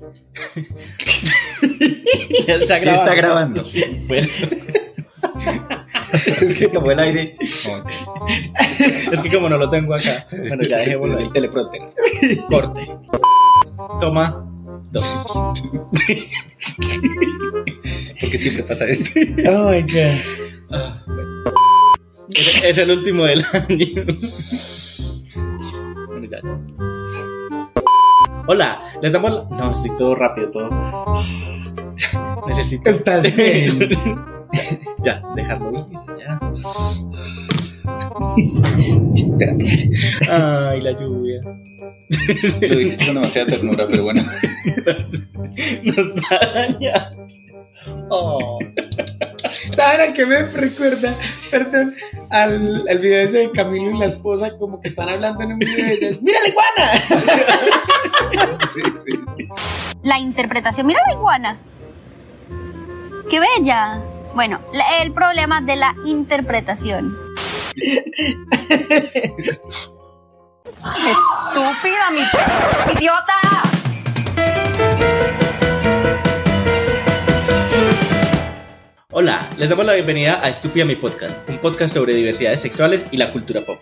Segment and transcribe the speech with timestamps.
[2.46, 3.10] ya está Sí grabando.
[3.10, 3.64] está grabando.
[3.64, 4.28] Sí, bueno.
[6.40, 7.36] es que tomó el aire.
[9.12, 10.26] Es que como no lo tengo acá.
[10.30, 11.24] Bueno, ya dejémoslo ahí.
[11.24, 11.80] El teleprompter.
[12.48, 12.90] Corte.
[14.00, 14.44] Toma.
[14.90, 15.28] Dos.
[18.20, 19.10] Porque siempre pasa esto.
[19.48, 20.18] Oh my god.
[20.70, 21.44] Ah, bueno.
[22.34, 24.04] Es, es el último del año.
[26.08, 26.58] Bueno, ya, ya.
[28.46, 29.30] Hola, les damos.
[29.32, 30.70] la- No, estoy todo rápido, todo.
[32.46, 32.90] Necesito.
[32.90, 33.78] Estás bien.
[35.04, 35.86] ya, dejarlo ir,
[36.18, 36.40] ya.
[40.70, 41.40] Ay, la lluvia.
[42.60, 44.22] Lo dijiste con demasiada ternura, pero bueno.
[45.84, 47.12] Nos va a dañar.
[48.10, 48.58] Oh.
[49.80, 51.14] ¿Saben a qué me recuerda?
[51.50, 51.94] Perdón,
[52.28, 55.58] al, al video ese de Camilo y la esposa, como que están hablando en un
[55.58, 56.18] video de ellas.
[56.20, 56.92] ¡Mira la iguana!
[58.72, 59.18] Sí, sí.
[60.02, 61.56] La interpretación, mira la iguana.
[63.30, 63.98] ¡Qué bella!
[64.34, 64.60] Bueno,
[65.02, 67.16] el problema de la interpretación.
[70.76, 72.20] ¡Estúpida, mi
[72.98, 73.34] idiota!
[79.12, 83.16] Hola, les damos la bienvenida a Estúpida Mi Podcast, un podcast sobre diversidades sexuales y
[83.16, 83.80] la cultura pop.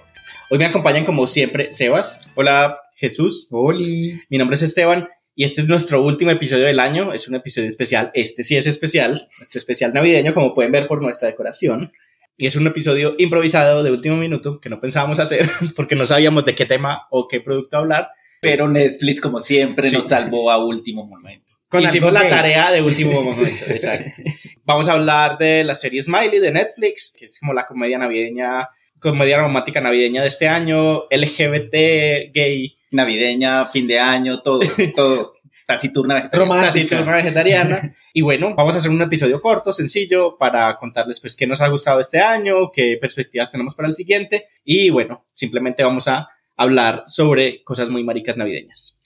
[0.51, 2.31] Hoy me acompañan como siempre Sebas.
[2.35, 3.49] Hola Jesús.
[3.51, 4.21] Oli.
[4.31, 7.13] Mi nombre es Esteban y este es nuestro último episodio del año.
[7.13, 8.11] Es un episodio especial.
[8.15, 11.93] Este sí es especial, nuestro especial navideño, como pueden ver por nuestra decoración.
[12.39, 16.45] Y es un episodio improvisado de último minuto que no pensábamos hacer porque no sabíamos
[16.45, 18.09] de qué tema o qué producto hablar.
[18.41, 19.97] Pero Netflix, como siempre, Sí.
[19.97, 21.58] nos salvó a último momento.
[21.69, 24.23] Con Hicimos la tarea de último momento, exacto.
[24.65, 28.69] Vamos a hablar de la serie Smiley de Netflix, que es como la comedia navideña,
[28.99, 34.61] comedia romántica navideña de este año, LGBT, gay, Navideña, fin de año, todo,
[34.97, 35.35] todo.
[35.67, 36.45] Taciturna vegetariana.
[36.47, 36.73] Romántica.
[36.73, 37.97] taciturna vegetariana.
[38.15, 41.69] Y bueno, vamos a hacer un episodio corto, sencillo, para contarles pues qué nos ha
[41.69, 44.47] gustado este año, qué perspectivas tenemos para el siguiente.
[44.65, 48.99] Y bueno, simplemente vamos a hablar sobre cosas muy maricas navideñas.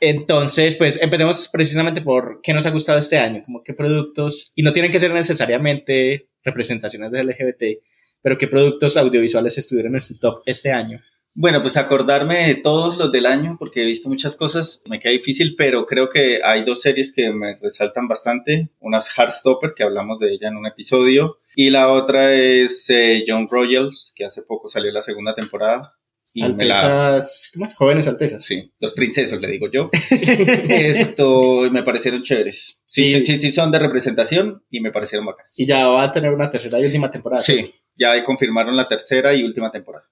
[0.00, 4.62] Entonces, pues empecemos precisamente por qué nos ha gustado este año, como qué productos, y
[4.62, 7.82] no tienen que ser necesariamente representaciones de LGBT,
[8.20, 11.00] pero qué productos audiovisuales estuvieron en su top este año.
[11.38, 15.12] Bueno, pues acordarme de todos los del año, porque he visto muchas cosas, me queda
[15.12, 18.70] difícil, pero creo que hay dos series que me resaltan bastante.
[18.80, 23.22] Una es Heartstopper, que hablamos de ella en un episodio, y la otra es eh,
[23.26, 25.94] Young Royals, que hace poco salió la segunda temporada.
[26.38, 27.74] Y la- Altezas, ¿cómo es?
[27.74, 28.44] Jóvenes altezas.
[28.44, 29.88] Sí, los princesos, le digo yo.
[30.68, 32.82] Esto me parecieron chéveres.
[32.86, 33.24] Sí, Sí.
[33.26, 35.58] sí, sí, son de representación y me parecieron bacanas.
[35.58, 37.42] Y ya va a tener una tercera y última temporada.
[37.42, 37.62] Sí,
[37.96, 40.04] ya confirmaron la tercera y última temporada.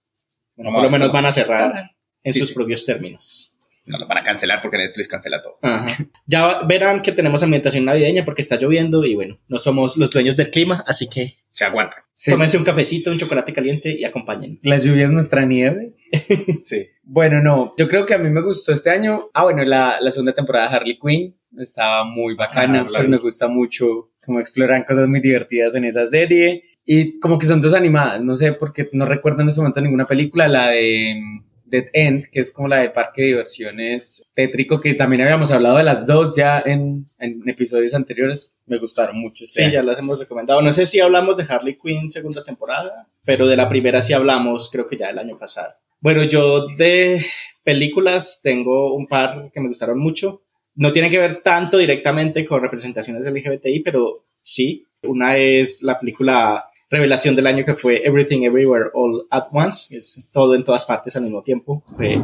[0.56, 1.90] Bueno, por lo menos van a cerrar
[2.22, 3.53] en Sí, sus propios términos.
[3.86, 5.58] No lo van a cancelar porque Netflix cancela todo.
[5.62, 5.84] Ajá.
[6.26, 10.36] Ya verán que tenemos ambientación navideña porque está lloviendo y bueno, no somos los dueños
[10.36, 12.04] del clima, así que Se aguanta.
[12.14, 12.30] Sí.
[12.30, 14.60] tómense un cafecito, un chocolate caliente y acompáñennos.
[14.62, 15.94] La lluvia es nuestra nieve.
[16.64, 16.86] Sí.
[17.02, 19.28] Bueno, no, yo creo que a mí me gustó este año.
[19.34, 22.82] Ah, bueno, la, la segunda temporada de Harley Quinn estaba muy bacana.
[22.86, 26.62] Ah, la me gusta mucho cómo exploran cosas muy divertidas en esa serie.
[26.86, 30.06] Y como que son dos animadas, no sé, porque no recuerdo en ese momento ninguna
[30.06, 31.18] película, la de
[31.64, 35.78] Dead End, que es como la de Parque de Diversiones Tétrico, que también habíamos hablado
[35.78, 38.58] de las dos ya en, en episodios anteriores.
[38.66, 39.44] Me gustaron mucho.
[39.44, 39.72] este Sí, año.
[39.72, 40.62] ya las hemos recomendado.
[40.62, 44.68] No sé si hablamos de Harley Quinn segunda temporada, pero de la primera sí hablamos,
[44.70, 45.72] creo que ya el año pasado.
[46.00, 47.24] Bueno, yo de
[47.64, 50.42] películas tengo un par que me gustaron mucho.
[50.74, 54.86] No tiene que ver tanto directamente con representaciones LGBTI, pero sí.
[55.02, 56.64] Una es la película
[56.94, 61.14] revelación del año que fue Everything Everywhere All at Once, es todo en todas partes
[61.16, 61.84] al mismo tiempo.
[61.96, 62.16] Fue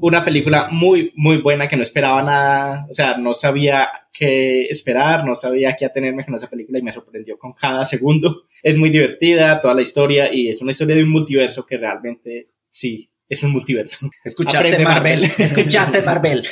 [0.00, 5.24] una película muy, muy buena que no esperaba nada, o sea, no sabía qué esperar,
[5.24, 8.44] no sabía qué atenerme con esa película y me sorprendió con cada segundo.
[8.62, 12.46] Es muy divertida toda la historia y es una historia de un multiverso que realmente
[12.70, 14.08] sí, es un multiverso.
[14.24, 15.20] Escuchaste Aprende Marvel.
[15.20, 15.44] Marvel.
[15.46, 16.42] Escuchaste Marvel.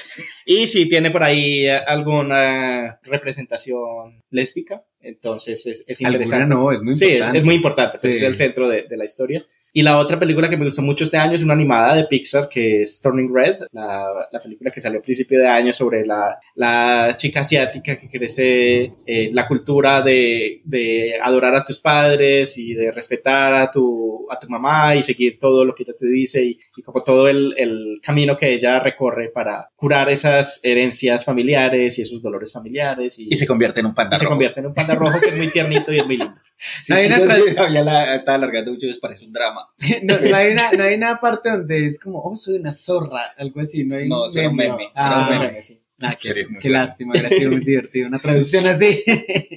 [0.48, 6.54] Y sí tiene por ahí alguna representación lésbica, entonces es, es Alguna interesante.
[6.54, 7.38] no, es muy Sí, es, importante.
[7.38, 8.16] es muy importante, pues Sí.
[8.18, 9.42] es el centro de, de la historia.
[9.76, 12.48] Y la otra película que me gustó mucho este año es una animada de Pixar
[12.48, 16.38] que es Turning Red, la, la película que salió a principio de año sobre la,
[16.54, 22.72] la chica asiática que crece eh, la cultura de, de adorar a tus padres y
[22.72, 26.42] de respetar a tu, a tu mamá y seguir todo lo que ella te dice
[26.42, 31.98] y, y como todo el, el camino que ella recorre para curar esas herencias familiares
[31.98, 34.36] y esos dolores familiares y, Y se convierte en un panda y se rojo.
[34.36, 36.36] convierte en un panda rojo que es muy tiernito y es muy lindo.
[36.82, 39.68] Sí, Hay sí, una tra- ya la estaba alargando mucho, les parece un drama.
[40.02, 43.34] No, no hay una, no hay una parte donde es como, oh, soy una zorra,
[43.36, 43.84] algo así.
[43.84, 44.88] No, hay No, un solo meme.
[44.94, 45.62] Ah, Ah, meme.
[45.62, 45.80] sí.
[46.02, 48.08] Ah, qué, muy qué lástima, hubiera sido muy divertido.
[48.08, 49.02] Una traducción así.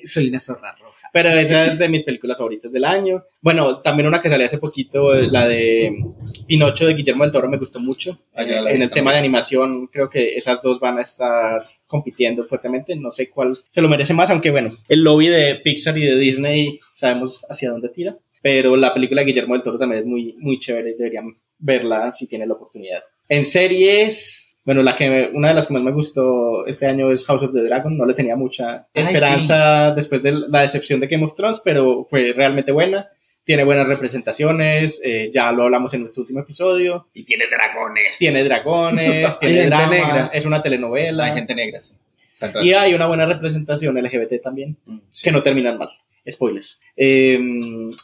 [0.05, 0.98] Soy una zorra roja.
[1.11, 3.23] Pero esa es de mis películas favoritas del año.
[3.41, 5.95] Bueno, también una que salió hace poquito, eh, la de
[6.47, 8.19] Pinocho de Guillermo del Toro, me gustó mucho.
[8.35, 12.95] Ah, en el tema de animación, creo que esas dos van a estar compitiendo fuertemente.
[12.95, 16.17] No sé cuál se lo merece más, aunque bueno, el lobby de Pixar y de
[16.17, 18.17] Disney sabemos hacia dónde tira.
[18.41, 20.95] Pero la película de Guillermo del Toro también es muy, muy chévere.
[20.97, 23.03] Deberían verla si tienen la oportunidad.
[23.27, 27.12] En series, bueno, la que me- una de las que más me gustó este año
[27.12, 27.98] es House of the Dragon.
[27.98, 32.04] No le tenía mucha Ay, esperanza después de la decepción de Game of Thrones, pero
[32.04, 33.07] fue realmente buena.
[33.44, 37.07] Tiene buenas representaciones, eh, ya lo hablamos en nuestro último episodio.
[37.16, 38.16] Y tiene dragones.
[38.19, 40.30] Tiene dragones, tiene gente drama, negra.
[40.33, 41.25] es una telenovela.
[41.25, 41.95] Hay gente negra, sí.
[42.62, 45.24] Y hay una buena representación LGBT también, Mm, sí.
[45.24, 45.89] que no terminan mal.
[46.30, 46.80] Spoilers.
[46.95, 47.39] Eh,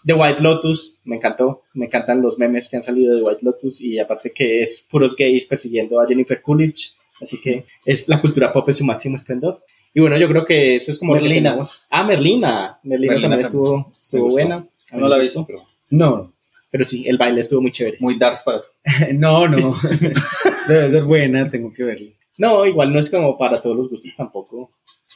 [0.05, 1.63] The White Lotus, me encantó.
[1.73, 5.15] Me encantan los memes que han salido de White Lotus y aparte que es puros
[5.15, 6.93] gays persiguiendo a Jennifer Coolidge.
[7.21, 9.63] Así que es la cultura pop en su máximo esplendor.
[9.93, 11.57] Y bueno, yo creo que eso es como lo que Merlina.
[11.89, 12.79] Ah, Merlina.
[12.83, 13.45] Merlina, Merlina también también.
[13.45, 14.67] estuvo, estuvo buena.
[14.93, 15.59] No la he visto, pero
[15.89, 16.33] No,
[16.69, 17.97] Pero sí, el baile estuvo muy chévere.
[18.01, 18.59] muy darks para
[19.13, 19.77] no, no.
[20.67, 22.11] Debe ser buena, tengo que verla.
[22.37, 24.71] No, igual no es como para todos los gustos tampoco.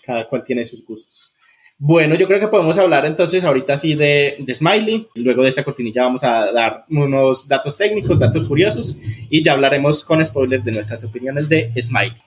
[0.05, 1.35] Cada cual tiene sus gustos.
[1.81, 5.07] Bueno, yo creo que podemos hablar entonces ahorita sí de, de Smiley.
[5.15, 8.99] Luego de esta cortinilla vamos a dar unos datos técnicos, datos curiosos
[9.29, 12.17] y ya hablaremos con spoilers de nuestras opiniones de Smiley.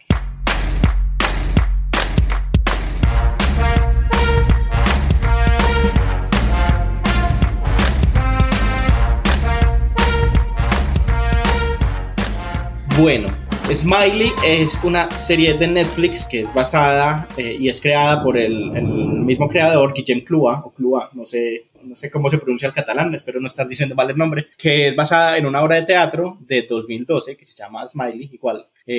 [12.99, 13.42] Bueno,
[13.75, 18.77] Smiley es una serie de Netflix que es basada eh, y es creada por el,
[18.77, 22.75] el mismo creador, Guillem Clua, o Clua, no sé, no sé cómo se pronuncia el
[22.75, 25.83] catalán, espero no estar diciendo mal el nombre, que es basada en una obra de
[25.83, 28.67] teatro de 2012 que se llama Smiley, igual.
[28.87, 28.99] eh,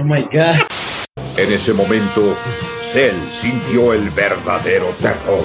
[0.00, 0.56] Oh my god.
[1.36, 2.36] En ese momento,
[2.82, 5.44] Cell sintió el verdadero terror.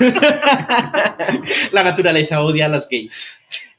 [1.72, 3.26] la naturaleza odia a los gays.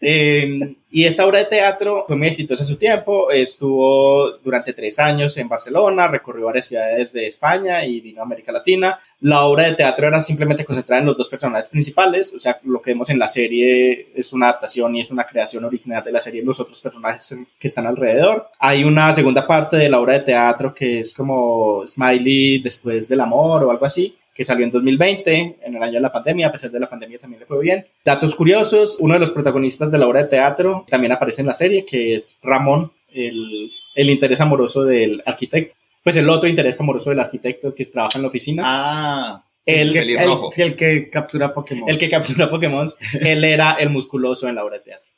[0.08, 5.00] Eh, y esta obra de teatro fue muy exitosa en su tiempo, estuvo durante tres
[5.00, 9.00] años en Barcelona, recorrió varias ciudades de España y vino a América Latina.
[9.22, 12.84] La obra de teatro era simplemente concentrada en los dos personajes principales, o sea, lo
[12.84, 16.20] que vemos en la serie es una adaptación y es una creación original de la
[16.22, 18.50] serie, los otros personajes que- están alrededor.
[18.60, 23.22] Hay una segunda parte de la obra de teatro que es como Smiley después del
[23.22, 26.52] amor o algo así, que salió en 2020, en el año de la pandemia, a
[26.52, 27.88] pesar de la pandemia también le fue bien.
[28.04, 31.54] Datos curiosos, uno de los protagonistas de la obra de teatro también aparece en la
[31.54, 35.76] serie, que es Ramón, el, el interés amoroso del arquitecto.
[36.04, 38.64] Pues el otro interés amoroso del arquitecto que trabaja en la oficina.
[38.66, 41.98] Ah, el, el, el, el que captura Pokémon.
[41.98, 42.86] que captura Pokémon,
[43.22, 45.10] él era el musculoso en la obra de teatro.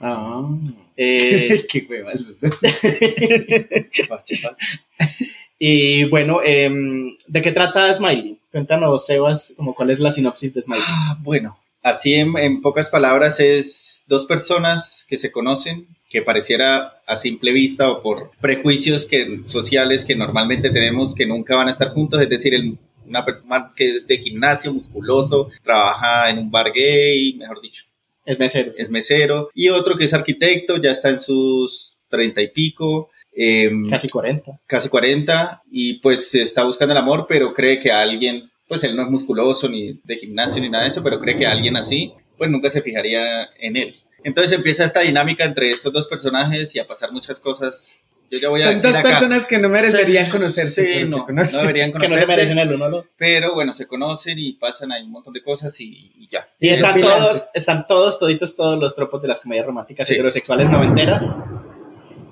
[0.00, 0.48] Ah.
[0.96, 2.28] Eh, Qué huevas.
[5.58, 8.38] y bueno, em, ¿de qué trata Smiley?
[8.52, 10.84] Cuéntanos, Sebas, como cuál es la sinopsis de Smiley.
[10.86, 17.00] Ah, bueno, así en, en pocas palabras es dos personas que se conocen, que pareciera
[17.06, 21.70] a simple vista o por prejuicios que, sociales que normalmente tenemos que nunca van a
[21.70, 26.50] estar juntos, es decir, el- una persona que es de gimnasio, musculoso, trabaja en un
[26.50, 27.84] bar gay, mejor dicho,
[28.24, 28.72] Es mesero.
[28.78, 33.10] es mesero, y otro que es arquitecto, ya está en sus treinta y pico.
[33.34, 34.60] Em, Casi 40.
[34.66, 39.02] casi 40 y pues está buscando el amor, pero cree que alguien, pues él no
[39.02, 42.50] es musculoso ni de gimnasio ni nada de eso, pero cree que alguien así, pues
[42.50, 43.94] nunca se fijaría en él.
[44.24, 47.96] Entonces empieza esta dinámica entre estos dos personajes y a pasar muchas cosas.
[48.30, 49.08] Yo ya voy a Son decir dos acá.
[49.10, 50.84] personas que no merecerían conocerse.
[50.86, 51.52] Sí, pero se no, conocen.
[51.56, 53.10] no deberían Que no conocerse, se merecen el uno al otro.
[53.18, 56.48] pero bueno, se conocen y pasan ahí un montón de cosas y, y ya.
[56.58, 60.14] Y Y están todos, están todos, toditos, todos los tropos de las comedias románticas Sí.
[60.14, 61.44] heterosexuales noventeras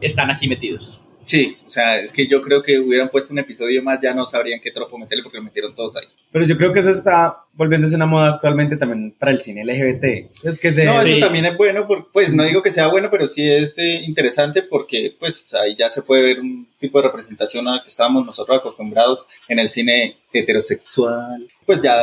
[0.00, 1.00] están aquí metidos.
[1.22, 4.26] Sí, o sea, es que yo creo que hubieran puesto un episodio más, ya no
[4.26, 6.06] sabrían qué tropo meterle porque lo metieron todos ahí.
[6.32, 10.30] Pero yo creo que eso está volviéndose una moda actualmente también para el cine LGBT.
[10.44, 10.82] Es que se...
[10.84, 11.10] No, Sí.
[11.12, 14.00] eso también es bueno, por- pues no digo que sea bueno, pero sí es eh,
[14.06, 17.90] interesante porque pues ahí ya se puede ver un tipo de representación a la que
[17.90, 21.94] estábamos nosotros acostumbrados en el cine heterosexual, pues ya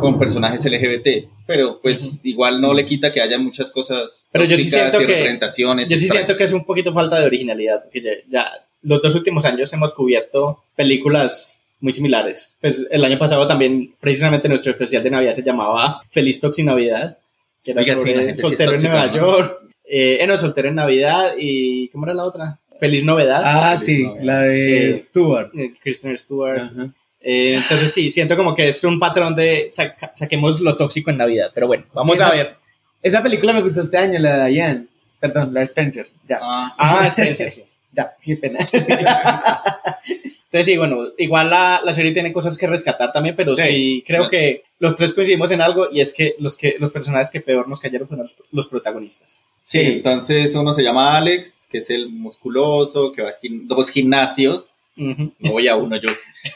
[0.00, 4.56] con personajes LGBT, pero pues igual no le quita que haya muchas cosas Pero yo
[4.56, 5.88] sí siento y que- representaciones.
[5.88, 6.26] Yo sí extrañas.
[6.26, 8.46] siento que es un poquito falta de originalidad, porque ya, ya
[8.82, 12.54] los dos últimos años hemos cubierto películas muy similares.
[12.60, 17.18] Pues el año pasado también, precisamente nuestro especial de Navidad se llamaba Feliz Toxi Navidad,
[17.62, 19.12] que era Oiga, sobre sí soltero en Nueva ¿no?
[19.14, 19.58] York.
[19.86, 22.58] Eh, eh, no, soltero en Navidad y ¿cómo era la otra?
[22.80, 23.42] Feliz Novedad.
[23.44, 24.22] Ah, Feliz sí, novia.
[24.24, 25.50] la de Eh, Stuart.
[25.56, 26.58] eh, Kristen Stewart.
[26.60, 26.88] Ajá.
[27.26, 31.16] Eh, entonces sí, siento como que es un patrón de saca- saquemos lo tóxico en
[31.16, 31.50] Navidad.
[31.54, 32.54] Pero bueno, vamos Esa- a ver.
[33.02, 34.84] Esa película me gustó este año, la de Diane.
[35.20, 36.06] Perdón, la de Spencer.
[36.28, 36.38] Ya.
[36.42, 37.64] Ah, Ah, Spencer, sí.
[37.92, 38.58] Ya, qué pena.
[38.60, 44.04] Entonces, sí, bueno, igual la, la serie tiene cosas que rescatar también, pero sí, Sí.
[44.06, 44.28] creo No.
[44.28, 47.68] que los tres coincidimos en algo y es que los, que, los personajes que peor
[47.68, 49.46] nos cayeron fueron los, los protagonistas.
[49.60, 53.90] Sí, entonces uno se llama Alex, que es el musculoso, que va a gim- dos
[53.90, 54.73] gimnasios.
[54.96, 56.08] No voy a uno yo,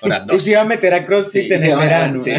[0.02, 0.42] ahora Y dos.
[0.42, 2.18] se iba a meter a CrossFit Sí, en el verano.
[2.21, 2.33] sí.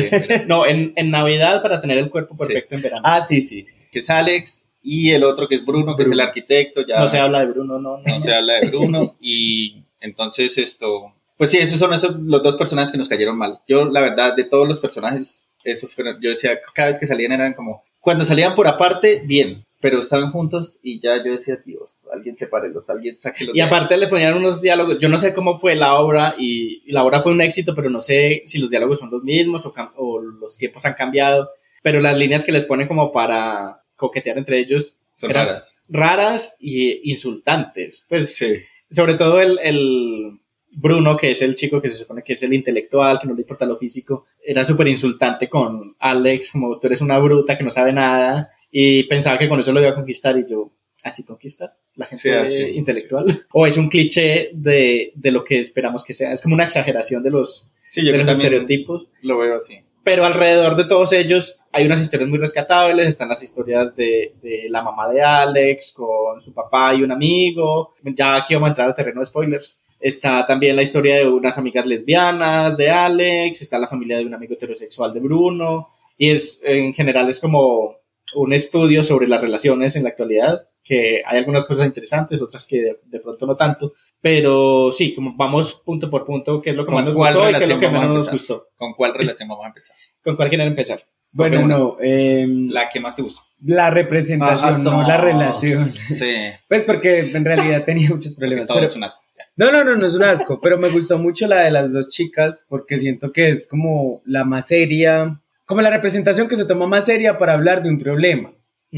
[0.47, 3.01] No, en, en Navidad para tener el cuerpo perfecto en verano.
[3.05, 3.65] Ah, sí, sí.
[3.91, 6.85] que es Alex, y el otro que es Bruno, que es el arquitecto.
[6.87, 8.03] Ya no se habla de Bruno, no, no.
[8.05, 9.17] no se habla de Bruno.
[9.21, 13.59] y entonces esto, pues sí, esos son esos los dos personajes que nos cayeron mal.
[13.67, 17.33] Yo, la verdad, de todos los personajes, esos fueron, yo decía, cada vez que salían
[17.33, 22.05] eran como, cuando salían por aparte, bien, pero estaban juntos y ya yo decía, Dios,
[22.13, 23.53] alguien sepárelos, alguien sáquelos.
[23.55, 23.67] Y de ahí".
[23.67, 27.03] aparte le ponían unos diálogos, yo no sé cómo fue la obra y, y la
[27.03, 30.57] obra fue un éxito, pero no sé si los diálogos son los mismos o, los
[30.57, 31.49] tiempos han cambiado,
[31.81, 35.81] pero las líneas que les ponen como para coquetear entre ellos son eran raras.
[35.87, 38.05] raras y insultantes.
[38.09, 38.55] Pues Sí.
[38.89, 40.39] sobre todo el, el
[40.71, 43.41] Bruno, que es el chico que se supone que es el intelectual, que no le
[43.41, 47.71] importa lo físico, era súper insultante con Alex, como tú eres una bruta que no
[47.71, 50.71] sabe nada, y pensaba que con eso lo iba a conquistar, y yo,
[51.03, 51.75] ¿así conquista?
[51.95, 53.25] La gente Sí, así, intelectual.
[53.53, 56.31] O es un cliché de, de lo que esperamos que sea.
[56.31, 59.11] Es como una exageración de los, Sí, yo de los estereotipos.
[59.21, 59.79] lo veo así.
[60.03, 63.07] Pero alrededor de todos ellos hay unas historias muy rescatables.
[63.07, 67.93] Están las historias de, de la mamá de Alex con su papá y un amigo.
[68.03, 69.83] Ya aquí vamos a entrar al terreno de spoilers.
[69.99, 73.61] Está también la historia de unas amigas lesbianas de Alex.
[73.61, 75.89] Está la familia de un amigo heterosexual de Bruno.
[76.17, 77.97] Y es, en general, es como
[78.35, 80.67] un estudio sobre las relaciones en la actualidad.
[80.83, 83.93] Que hay algunas cosas interesantes, otras que de, de pronto no tanto.
[84.21, 87.33] Pero sí, como vamos punto por punto, qué es lo que ¿Con más nos cuál
[87.35, 88.67] gustó y qué es lo relación que menos nos gustó.
[88.75, 89.95] ¿Con cuál relación vamos a empezar?
[90.23, 91.05] ¿Con cuál quieren empezar?
[91.33, 91.97] Bueno, no.
[92.01, 93.43] em, la, La que más te gustó.
[93.91, 95.85] representación, no la relación.
[95.85, 96.33] Sí.
[96.67, 98.67] Pues porque en realidad tenía muchos problemas.
[98.67, 99.21] Todo pero- es un asco.
[99.37, 99.43] Ya.
[99.55, 102.09] No, no, no, no es un asco, pero me gustó mucho la de las dos
[102.09, 106.87] chicas porque siento que es como la más seria, como la representación que se toma
[106.87, 108.51] más seria para hablar de un problema,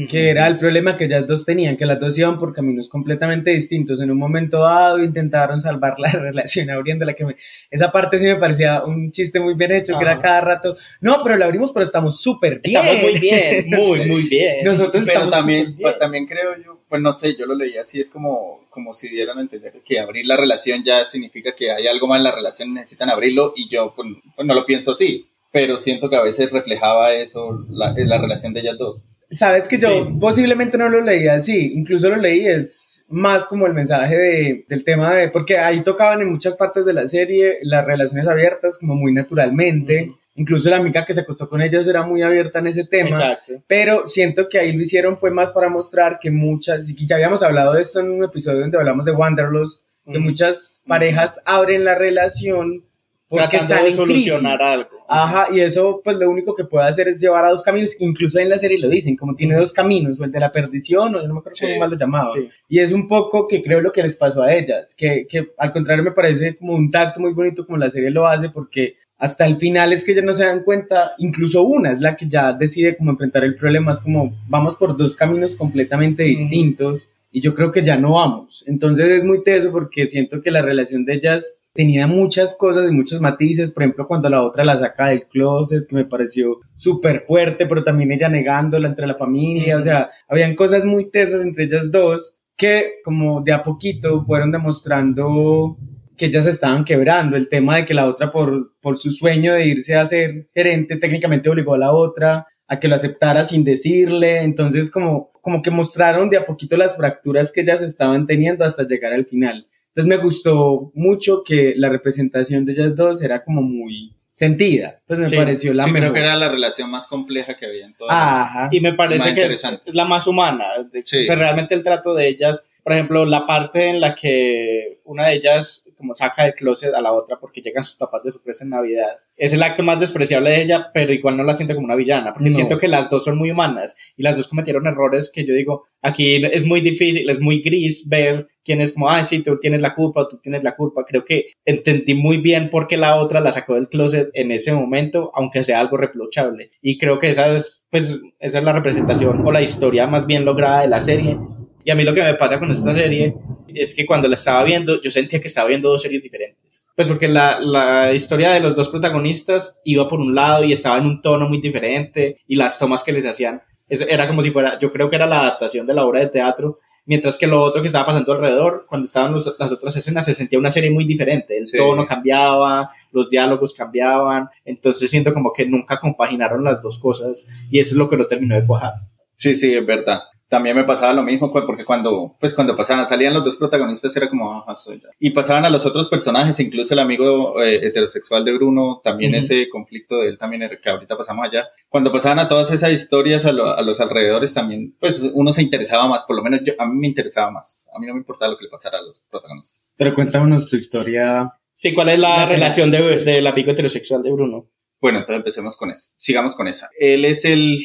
[0.08, 3.50] que era el problema que ellas dos tenían, que las dos iban por caminos completamente
[3.50, 4.00] distintos.
[4.00, 7.36] En un momento dado intentaron salvar la relación abriéndola, que me-
[7.70, 10.22] esa parte sí me parecía un chiste muy bien hecho, que era Ajá.
[10.22, 12.74] cada rato, no, pero la abrimos, pero estamos súper bien.
[12.74, 14.64] Estamos muy bien, muy, muy bien.
[14.64, 15.92] Nosotros Pero estamos también, bien.
[16.00, 19.36] también creo yo, pues no sé, yo lo leí así, es como, como si dieran
[19.36, 22.70] a entender que abrir la relación ya significa que hay algo más en la relación
[22.70, 26.22] y necesitan abrirlo y yo pues, pues, no lo pienso así, pero siento que a
[26.22, 29.16] veces reflejaba eso, la, la relación de ellas dos.
[29.30, 30.10] Sabes que yo Sí.
[30.20, 34.84] posiblemente no lo leí así, incluso lo leí es más como el mensaje de, del
[34.84, 38.94] tema de, porque ahí tocaban en muchas partes de la serie las relaciones abiertas como
[38.94, 42.84] muy naturalmente, incluso la amiga que se acostó con ellas era muy abierta en ese
[42.84, 43.52] tema, Exacto.
[43.66, 47.42] pero siento que ahí lo hicieron fue más para mostrar que muchas, y ya habíamos
[47.42, 51.94] hablado de esto en un episodio donde hablamos de Wanderlust, que muchas parejas abren la
[51.94, 52.84] relación
[53.32, 54.72] porque Tratando de solucionar crisis.
[54.72, 55.06] algo.
[55.08, 58.38] Ajá, y eso pues lo único que puede hacer es llevar a dos caminos, incluso
[58.38, 61.20] en la serie lo dicen, como tiene dos caminos, o el de la perdición, o
[61.22, 62.26] yo no me acuerdo Sí, cómo más lo llamaba.
[62.28, 62.48] Sí.
[62.68, 65.72] Y es un poco que creo lo que les pasó a ellas, que, que al
[65.72, 69.46] contrario me parece como un tacto muy bonito como la serie lo hace, porque hasta
[69.46, 72.52] el final es que ellas no se dan cuenta, incluso una es la que ya
[72.52, 77.54] decide como enfrentar el problema, es como vamos por dos caminos completamente distintos y yo
[77.54, 78.64] creo que ya no vamos.
[78.66, 82.94] Entonces es muy teso porque siento que la relación de ellas tenía muchas cosas y
[82.94, 87.24] muchos matices, por ejemplo, cuando la otra la saca del closet, que me pareció súper
[87.26, 91.64] fuerte, pero también ella negándola entre la familia, o sea, habían cosas muy tesas entre
[91.64, 95.76] ellas dos que como de a poquito fueron demostrando
[96.16, 99.66] que ellas estaban quebrando, el tema de que la otra por, por su sueño de
[99.66, 104.42] irse a ser gerente técnicamente obligó a la otra a que lo aceptara sin decirle,
[104.42, 108.86] entonces como, como que mostraron de a poquito las fracturas que ellas estaban teniendo hasta
[108.86, 109.66] llegar al final.
[109.94, 115.18] Entonces me gustó mucho que la representación de ellas dos era como muy sentida, pues
[115.20, 116.14] me Sí, pareció la sí, creo mejor.
[116.14, 118.68] que era la relación más compleja que había en toda la Ajá.
[118.72, 120.64] Y me parece que es, es la más humana.
[120.90, 121.26] de- Sí.
[121.26, 125.34] que realmente el trato de ellas, por ejemplo, la parte en la que una de
[125.34, 128.70] ellas como saca del closet a la otra porque llegan sus papás de sorpresa en
[128.70, 131.94] Navidad, es el acto más despreciable de ella, pero igual no la siento como una
[131.94, 132.54] villana, porque No.
[132.56, 135.84] siento que las dos son muy humanas y las dos cometieron errores que yo digo,
[136.00, 139.80] aquí es muy difícil, es muy gris ver quién es como, ay, sí, tú tienes
[139.80, 141.04] la culpa, tú tienes la culpa.
[141.06, 144.72] Creo que entendí muy bien por qué la otra la sacó del closet en ese
[144.72, 146.70] momento, aunque sea algo reprochable.
[146.80, 150.44] Y creo que esa es, pues, esa es la representación o la historia más bien
[150.44, 151.38] lograda de la serie.
[151.84, 153.34] Y a mí lo que me pasa con esta serie
[153.68, 156.86] es que cuando la estaba viendo, yo sentía que estaba viendo dos series diferentes.
[156.94, 160.98] Pues porque la, la historia de los dos protagonistas iba por un lado y estaba
[160.98, 164.50] en un tono muy diferente y las tomas que les hacían, eso era como si
[164.50, 167.60] fuera, yo creo que era la adaptación de la obra de teatro mientras que lo
[167.60, 170.88] otro que estaba pasando alrededor, cuando estaban los- las otras escenas, se sentía una serie
[170.92, 171.76] muy diferente, el Sí.
[171.76, 177.80] tono cambiaba, los diálogos cambiaban, entonces siento como que nunca compaginaron las dos cosas y
[177.80, 178.92] eso es lo que no terminó de cuajar.
[179.34, 180.20] Sí, sí, es verdad.
[180.52, 184.14] También me pasaba lo mismo, pues, porque cuando, pues, cuando pasaban, salían los dos protagonistas,
[184.18, 185.08] era como, ajá, soy ya.
[185.18, 189.70] Y pasaban a los otros personajes, incluso el amigo eh, heterosexual de Bruno, también ese
[189.70, 191.68] conflicto de él también, que ahorita pasamos allá.
[191.88, 195.62] Cuando pasaban a todas esas historias, a, lo- a los alrededores también, pues, uno se
[195.62, 197.88] interesaba más, por lo menos yo, a mí me interesaba más.
[197.96, 199.94] A mí no me importaba lo que le pasara a los protagonistas.
[199.96, 201.50] Pero cuéntanos tu historia.
[201.74, 204.66] Sí, ¿cuál es la, La relación de, del amigo heterosexual de Bruno?
[205.02, 206.12] Bueno, entonces empecemos con eso.
[206.16, 206.88] Sigamos con esa.
[206.98, 207.76] Él es el,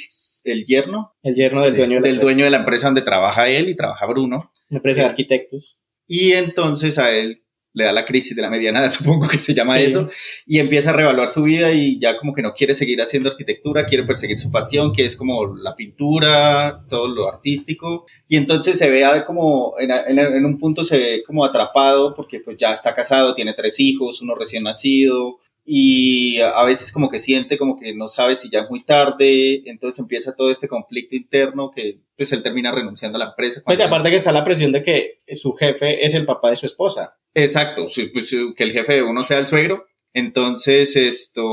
[0.45, 2.87] el yerno El yerno del sí, dueño de la del empresa, dueño de la empresa
[2.87, 4.51] donde trabaja él y trabaja Bruno.
[4.69, 5.81] una empresa de arquitectos.
[6.07, 7.43] Y entonces a él
[7.73, 9.83] le da la crisis de la mediana supongo que se llama Sí.
[9.83, 10.09] eso,
[10.47, 13.85] y empieza a reevaluar su vida y ya como que no quiere seguir haciendo arquitectura,
[13.85, 18.89] quiere perseguir su pasión, que es como la pintura, todo lo artístico, y entonces se
[18.89, 22.93] ve como, en, en- en un punto se ve como atrapado porque pues ya está
[22.95, 25.37] casado, tiene tres hijos, uno recién nacido,
[25.69, 29.63] y a veces como que siente como que no sabe si ya es muy tarde,
[29.69, 33.61] entonces empieza todo este conflicto interno que pues él termina renunciando a la empresa.
[33.65, 36.49] Pues y cuando- aparte que está la presión de que su jefe es el papá
[36.51, 37.17] de su esposa.
[37.33, 39.85] Exacto, pues eh, que el jefe de uno sea el suegro.
[40.13, 41.45] Entonces, esto,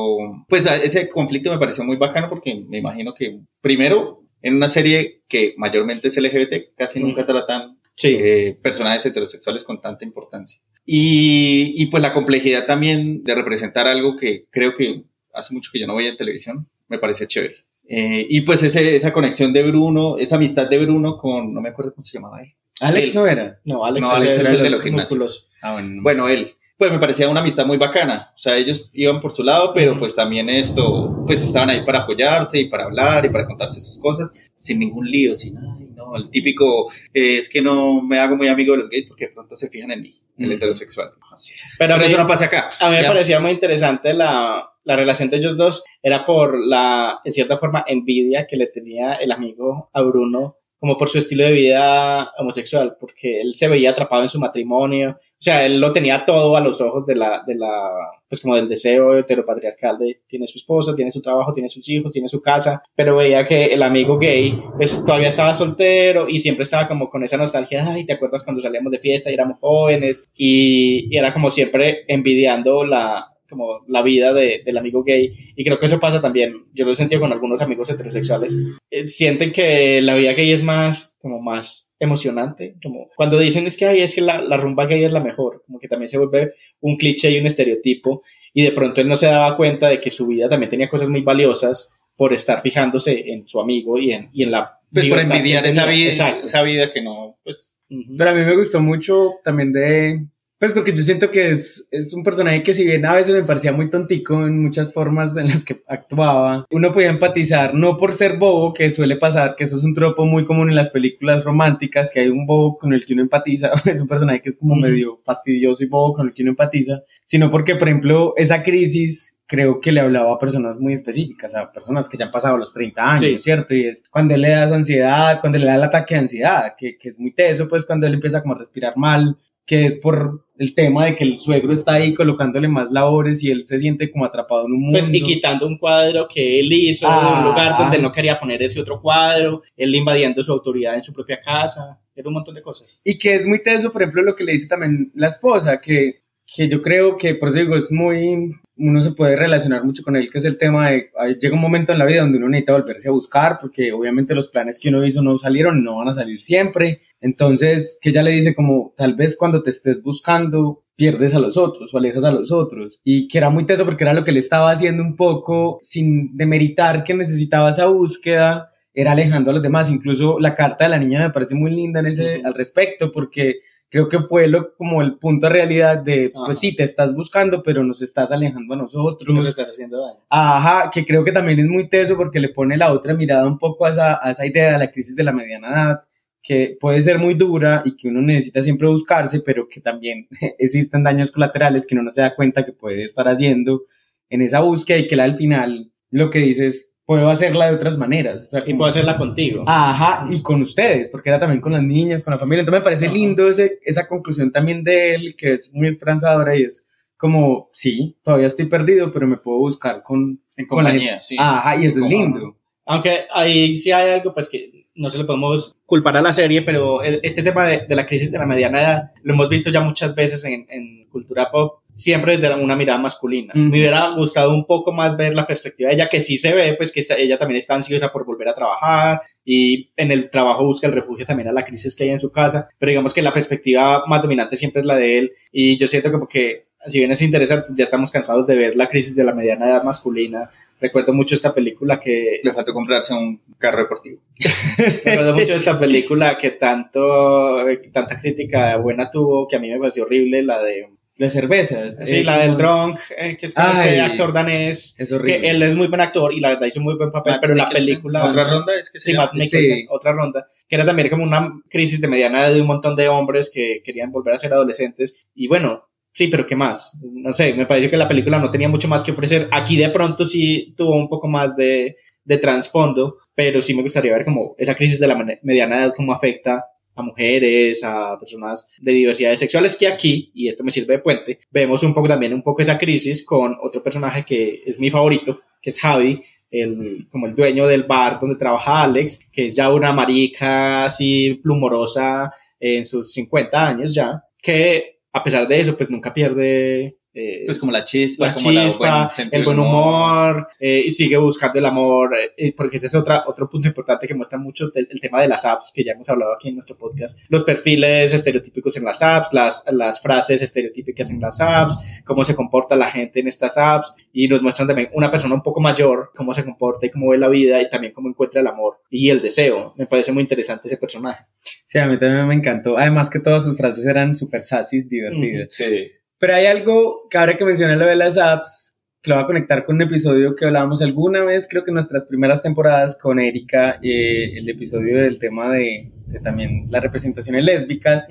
[0.49, 5.23] pues ese conflicto me pareció muy bacano porque me imagino que, primero, en una serie
[5.29, 8.17] que mayormente es LGBT, casi nunca tratan Sí.
[8.19, 10.61] eh, personajes heterosexuales con tanta importancia.
[10.87, 15.81] Y, y pues la complejidad también de representar algo que creo que hace mucho que
[15.81, 17.57] yo no veía en televisión, me parece chévere.
[17.87, 21.71] Eh, y pues ese, esa conexión de Bruno, esa amistad de Bruno con, no me
[21.71, 22.55] acuerdo cómo se llamaba él.
[22.81, 23.15] Alex Él.
[23.15, 23.61] no era.
[23.65, 25.49] No, Alex, No, Alex era el de los gimnasios.
[25.63, 26.03] Ah, bueno.
[26.03, 26.55] Bueno, él.
[26.77, 28.33] Pues me parecía una amistad muy bacana.
[28.35, 32.01] O sea, ellos iban por su lado, pero pues también esto, pues estaban ahí para
[32.01, 36.17] apoyarse y para hablar y para contarse sus cosas sin ningún lío, sin, ay, no,
[36.17, 39.33] el típico, eh, es que no me hago muy amigo de los gays porque de
[39.33, 41.11] pronto se fijan en mí, el heterosexual.
[41.33, 41.55] Así.
[41.79, 42.71] Pero Pero mí, eso no pasa acá.
[42.81, 45.85] a mí me parecía muy interesante la, la relación de ellos dos.
[46.03, 50.97] Era por la, en cierta forma, envidia que le tenía el amigo a Bruno, como
[50.99, 55.19] por su estilo de vida homosexual, porque él se veía atrapado en su matrimonio.
[55.35, 57.91] O sea, él lo tenía todo a los ojos de la, de la,
[58.29, 62.13] pues como del deseo heteropatriarcal de tiene su esposa, tiene su trabajo, tiene sus hijos,
[62.13, 66.63] tiene su casa, pero veía que el amigo gay, pues todavía estaba soltero y siempre
[66.63, 70.31] estaba como con esa nostalgia, ay, ¿te acuerdas cuando salíamos de fiesta y éramos jóvenes?
[70.35, 75.33] Y, y era como siempre envidiando la, como la vida de, del amigo gay.
[75.55, 76.65] Y creo que eso pasa también.
[76.73, 78.57] Yo lo he sentido con algunos amigos heterosexuales.
[78.91, 82.77] Eh, sienten que la vida gay es más, como más emocionante.
[82.83, 85.63] Como cuando dicen es que, ay, es que la, la rumba gay es la mejor.
[85.67, 88.23] Como que también se vuelve un cliché y un estereotipo.
[88.53, 91.09] Y de pronto él no se daba cuenta de que su vida también tenía cosas
[91.09, 94.81] muy valiosas por estar fijándose en su amigo y en, y en la...
[94.93, 96.47] Pues por envidiar esa vida, Exacto.
[96.47, 97.77] esa vida que no, pues.
[97.89, 100.25] Pero a mí me gustó mucho también de...
[100.65, 103.43] Pues porque yo siento que es, es un personaje que si bien a veces me
[103.43, 108.15] parecía muy tontico en muchas formas en las que actuaba, uno podía empatizar, no por
[108.15, 111.45] ser bobo, que suele pasar, que eso es un tropo muy común en las películas
[111.45, 114.57] románticas, que hay un bobo con el que uno empatiza, es un personaje que es
[114.57, 114.81] como Ujú.
[114.85, 119.39] medio fastidioso y bobo con el que uno empatiza, sino porque, por ejemplo, esa crisis
[119.47, 122.73] creo que le hablaba a personas muy específicas, a personas que ya han pasado los
[122.73, 123.39] 30 años, Sí.
[123.39, 123.75] ¿cierto?
[123.75, 126.73] Y es cuando él le da esa ansiedad, cuando le da el ataque de ansiedad,
[126.79, 129.97] que, que es muy teso, pues cuando él empieza como a respirar mal, que es
[129.99, 133.79] por el tema de que el suegro está ahí colocándole más labores y él se
[133.79, 134.99] siente como atrapado en un mundo.
[135.01, 137.33] Pues, y quitando un cuadro que él hizo Ah.
[137.33, 140.95] en un lugar donde él no quería poner ese otro cuadro, él invadiendo su autoridad
[140.95, 143.01] en su propia casa, era un montón de cosas.
[143.05, 146.23] Y que es muy teso, por ejemplo, lo que le dice también la esposa, que,
[146.47, 150.15] que yo creo que, por eso digo, es muy, uno se puede relacionar mucho con
[150.15, 152.75] él, que es el tema de, llega un momento en la vida donde uno necesita
[152.75, 156.15] volverse a buscar, porque obviamente los planes que uno hizo no salieron no van a
[156.15, 157.01] salir siempre.
[157.25, 161.57] Entonces, que ella le dice como, tal vez cuando te estés buscando, pierdes a los
[161.57, 163.01] otros o alejas a los otros.
[163.03, 166.37] Y que era muy teso porque era lo que le estaba haciendo un poco sin
[166.37, 169.89] demeritar que necesitaba esa búsqueda, era alejando a los demás.
[169.89, 173.61] Incluso la carta de la niña me parece muy linda en ese, al respecto, porque
[173.89, 176.45] creo que fue lo, como el punto de realidad de, Ajá.
[176.45, 179.35] pues sí, te estás buscando, pero nos estás alejando a nosotros.
[179.35, 180.21] Nos estás haciendo daño.
[180.29, 183.59] Ajá, que creo que también es muy teso porque le pone la otra mirada un
[183.59, 186.05] poco a esa, a esa idea de la crisis de la mediana edad,
[186.47, 190.29] que puede ser muy dura y que uno necesita siempre buscarse, pero que también
[190.59, 193.83] existen daños colaterales que uno no se da cuenta que puede estar haciendo
[194.29, 197.75] en esa búsqueda y que él al final lo que dice es, puedo hacerla de
[197.77, 198.43] otras maneras.
[198.43, 199.65] O sea, Y como- puedo hacerla contigo.
[199.67, 202.61] Ajá, y con ustedes, porque era también con las niñas, con la familia.
[202.61, 206.63] Entonces me parece lindo ese, esa conclusión también de él, que es muy esperanzadora y
[206.65, 211.21] es como, sí, todavía estoy perdido, pero me puedo buscar con, en con la compañía,
[211.23, 211.37] sí.
[211.39, 212.59] Ajá, y eso es lindo.
[212.87, 216.63] Aunque ahí sí hay algo, pues que no se le podemos culpar a la serie,
[216.63, 219.71] pero el- este tema de, de la crisis de la mediana edad lo hemos visto
[219.71, 223.53] ya muchas veces en, en cultura pop, siempre desde una mirada masculina.
[223.55, 226.75] Me hubiera gustado un poco más ver la perspectiva de ella, que sí se ve,
[226.75, 230.65] pues que está- ella también está ansiosa por volver a trabajar y en el trabajo
[230.65, 233.23] busca el refugio también a la crisis que hay en su casa, pero digamos que
[233.23, 236.99] la perspectiva más dominante siempre es la de él y yo siento que porque si
[236.99, 240.51] bien es interesante, ya estamos cansados de ver la crisis de la mediana edad masculina.
[240.81, 244.21] Recuerdo mucho esta película que Le faltó comprarse un carro deportivo.
[245.05, 247.57] Recuerdo mucho esta película que tanto,
[247.93, 251.97] tanta crítica buena tuvo, que a mí me pareció horrible, la de, De cervezas.
[252.05, 253.89] sí, eh, la del Drunk, eh, que es con Ay.
[253.91, 255.41] este actor danés, Es horrible.
[255.41, 257.55] que él es muy buen actor y la verdad hizo muy buen papel, Matt pero
[257.55, 257.87] la Mikkelsen.
[257.95, 258.25] película...
[258.29, 259.15] Otra ronda es que Sí?
[259.15, 259.87] Matt Mikkelsen, Sí.
[259.91, 263.09] otra ronda, que era también como una crisis de mediana edad de un montón de
[263.09, 265.25] hombres que querían volver a ser adolescentes.
[265.35, 267.05] Y bueno, sí, pero ¿qué más?
[267.13, 269.49] No sé, me pareció que la película no tenía mucho más que ofrecer.
[269.51, 274.13] Aquí de pronto sí tuvo un poco más de, de trasfondo, pero sí me gustaría
[274.13, 276.65] ver como esa crisis de la mediana edad, cómo afecta
[276.97, 281.41] a mujeres, a personas de diversidades sexuales, que aquí, y esto me sirve de puente,
[281.51, 285.41] vemos un poco también un poco esa crisis con otro personaje que es mi favorito,
[285.61, 286.23] que es Javi,
[286.53, 291.35] el, como el dueño del bar donde trabaja Alex, que es ya una marica así
[291.43, 296.99] plumorosa en sus 50 años ya, que a pesar de eso, pues nunca pierde...
[297.15, 300.49] eh, Pues como la chispa, la como la chispa, buen sentido el buen del humor,
[300.59, 304.15] eh, y sigue buscando el amor, eh, porque ese es otra, otro punto importante que
[304.15, 306.77] muestra mucho el, el tema de las apps, que ya hemos hablado aquí en nuestro
[306.77, 312.25] podcast, los perfiles estereotípicos en las apps, las, las frases estereotípicas en las apps, cómo
[312.25, 315.61] se comporta la gente en estas apps, y nos muestran también una persona un poco
[315.61, 318.81] mayor, cómo se comporta y cómo ve la vida, y también cómo encuentra el amor
[318.91, 319.75] y el deseo.
[319.77, 321.25] Me parece muy interesante ese personaje.
[321.65, 322.79] Sí, a mí también me encantó.
[322.79, 325.49] Además que todas sus frases eran súper sassy, divertidas.
[325.51, 325.91] Sí.
[326.25, 329.27] Pero hay algo que ahora que mencioné lo de las apps, que lo voy a
[329.27, 333.21] conectar con un episodio que hablábamos alguna vez, creo que en nuestras primeras temporadas con
[333.21, 338.09] Erika, eh, el episodio del tema de, de también las representaciones lésbicas,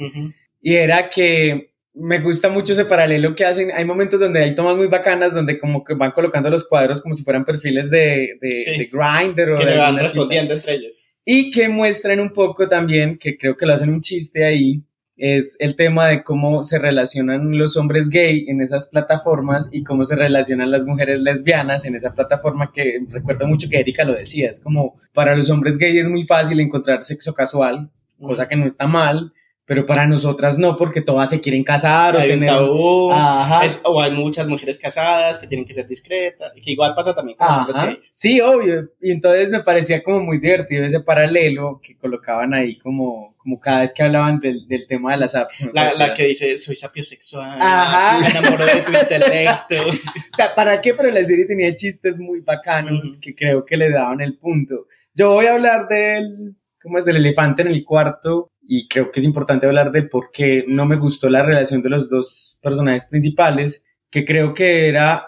[0.62, 3.72] y era que me gusta mucho ese paralelo que hacen.
[3.74, 7.16] Hay momentos donde hay tomas muy bacanas donde como que van colocando los cuadros como
[7.16, 8.78] si fueran perfiles de, de, Sí.
[8.78, 10.04] de Grindr o Que de se van alguna cita.
[10.04, 11.16] respondiendo entre ellos.
[11.26, 14.84] Y que muestran un poco también, que creo que lo hacen un chiste ahí,
[15.16, 20.04] es el tema de cómo se relacionan los hombres gay en esas plataformas y cómo
[20.06, 24.50] se relacionan las mujeres lesbianas en esa plataforma que recuerdo mucho que Erika lo decía,
[24.50, 28.66] es como para los hombres gay es muy fácil encontrar sexo casual, cosa que no
[28.66, 29.34] está mal,
[29.66, 32.50] pero para nosotras no, porque todas se quieren casar o Hay un tener...
[32.50, 33.12] tabú.
[33.14, 33.64] Ajá.
[33.64, 37.38] Es- o hay muchas mujeres casadas que tienen que ser discretas, que igual pasa también
[37.38, 37.86] con los hombres Ajá.
[37.88, 38.12] gays.
[38.14, 38.90] Sí, obvio.
[39.00, 43.82] Y entonces me parecía como muy divertido ese paralelo que colocaban ahí como, como cada
[43.82, 45.70] vez que hablaban del, del tema de las apps.
[45.74, 48.20] La, la que dice, soy sapiosexual, Ajá.
[48.20, 49.90] me enamoro de tu intelecto.
[49.90, 50.94] O sea, ¿para qué?
[50.94, 53.20] Pero la serie tenía chistes muy bacanos Ujú.
[53.22, 54.88] que creo que le daban el punto.
[55.14, 57.06] Yo voy a hablar del, ¿cómo es?
[57.06, 60.86] Del elefante en el cuarto y creo que es importante hablar de por qué no
[60.86, 65.28] me gustó la relación de los dos personajes principales, que creo que era,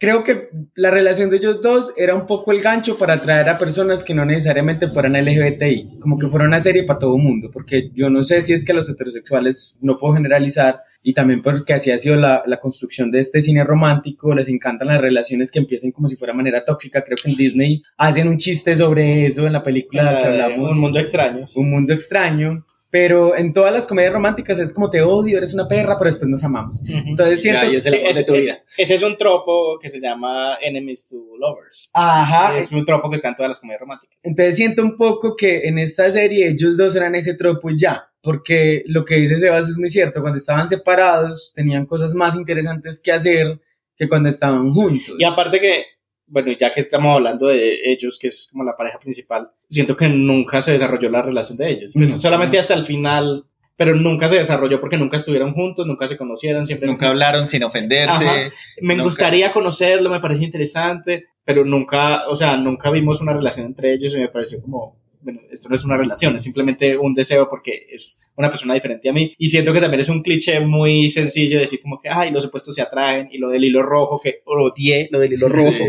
[0.00, 3.58] creo que la relación de ellos dos era un poco el gancho para atraer a
[3.58, 7.50] personas que no necesariamente fueran LGBTI, como que fuera una serie para todo el mundo,
[7.52, 11.74] porque yo no sé si es que los heterosexuales, no puedo generalizar, y también porque
[11.74, 15.58] así ha sido la, la construcción de este cine romántico, les encantan las relaciones que
[15.58, 19.46] empiecen como si fuera manera tóxica, creo que en Disney hacen un chiste sobre eso
[19.46, 21.46] en la película que hablamos, Un mundo extraño.
[21.46, 21.60] sí.
[21.60, 25.68] un mundo extraño, pero en todas las comedias románticas es como te odio, eres una
[25.68, 26.82] perra, pero después nos amamos.
[26.86, 27.66] Entonces siento...
[27.66, 28.62] Ya, y es el amor Ese- de tu vida.
[28.76, 31.90] Ese es un tropo que se llama Enemies to Lovers.
[31.94, 34.18] Ajá, es un tropo que está en todas las comedias románticas.
[34.22, 38.08] Entonces siento un poco que en esta serie ellos dos eran ese tropo y ya,
[38.22, 43.00] porque lo que dice Sebas es muy cierto, cuando estaban separados tenían cosas más interesantes
[43.00, 43.60] que hacer
[43.96, 45.14] que cuando estaban juntos.
[45.18, 45.84] Y aparte que,
[46.30, 50.08] bueno, ya que estamos hablando de ellos, que es como la pareja principal, siento que
[50.08, 51.92] nunca se desarrolló la relación de ellos.
[51.94, 52.18] Pues No.
[52.18, 53.44] solamente hasta el final,
[53.76, 57.64] pero nunca se desarrolló porque nunca estuvieron juntos, nunca se conocieron, siempre Nunca hablaron sin
[57.64, 58.12] ofenderse.
[58.28, 58.50] Ajá.
[58.80, 59.04] Me Nunca.
[59.04, 64.14] gustaría conocerlo, me parecía interesante, pero nunca, o sea, nunca vimos una relación entre ellos
[64.14, 67.86] y me pareció como, bueno, esto no es una relación, es simplemente un deseo porque
[67.90, 69.32] es una persona diferente a mí.
[69.38, 72.74] Y siento que también es un cliché muy sencillo decir como que, ay, los opuestos
[72.74, 75.84] se atraen y lo del hilo rojo, que odié lo del hilo rojo.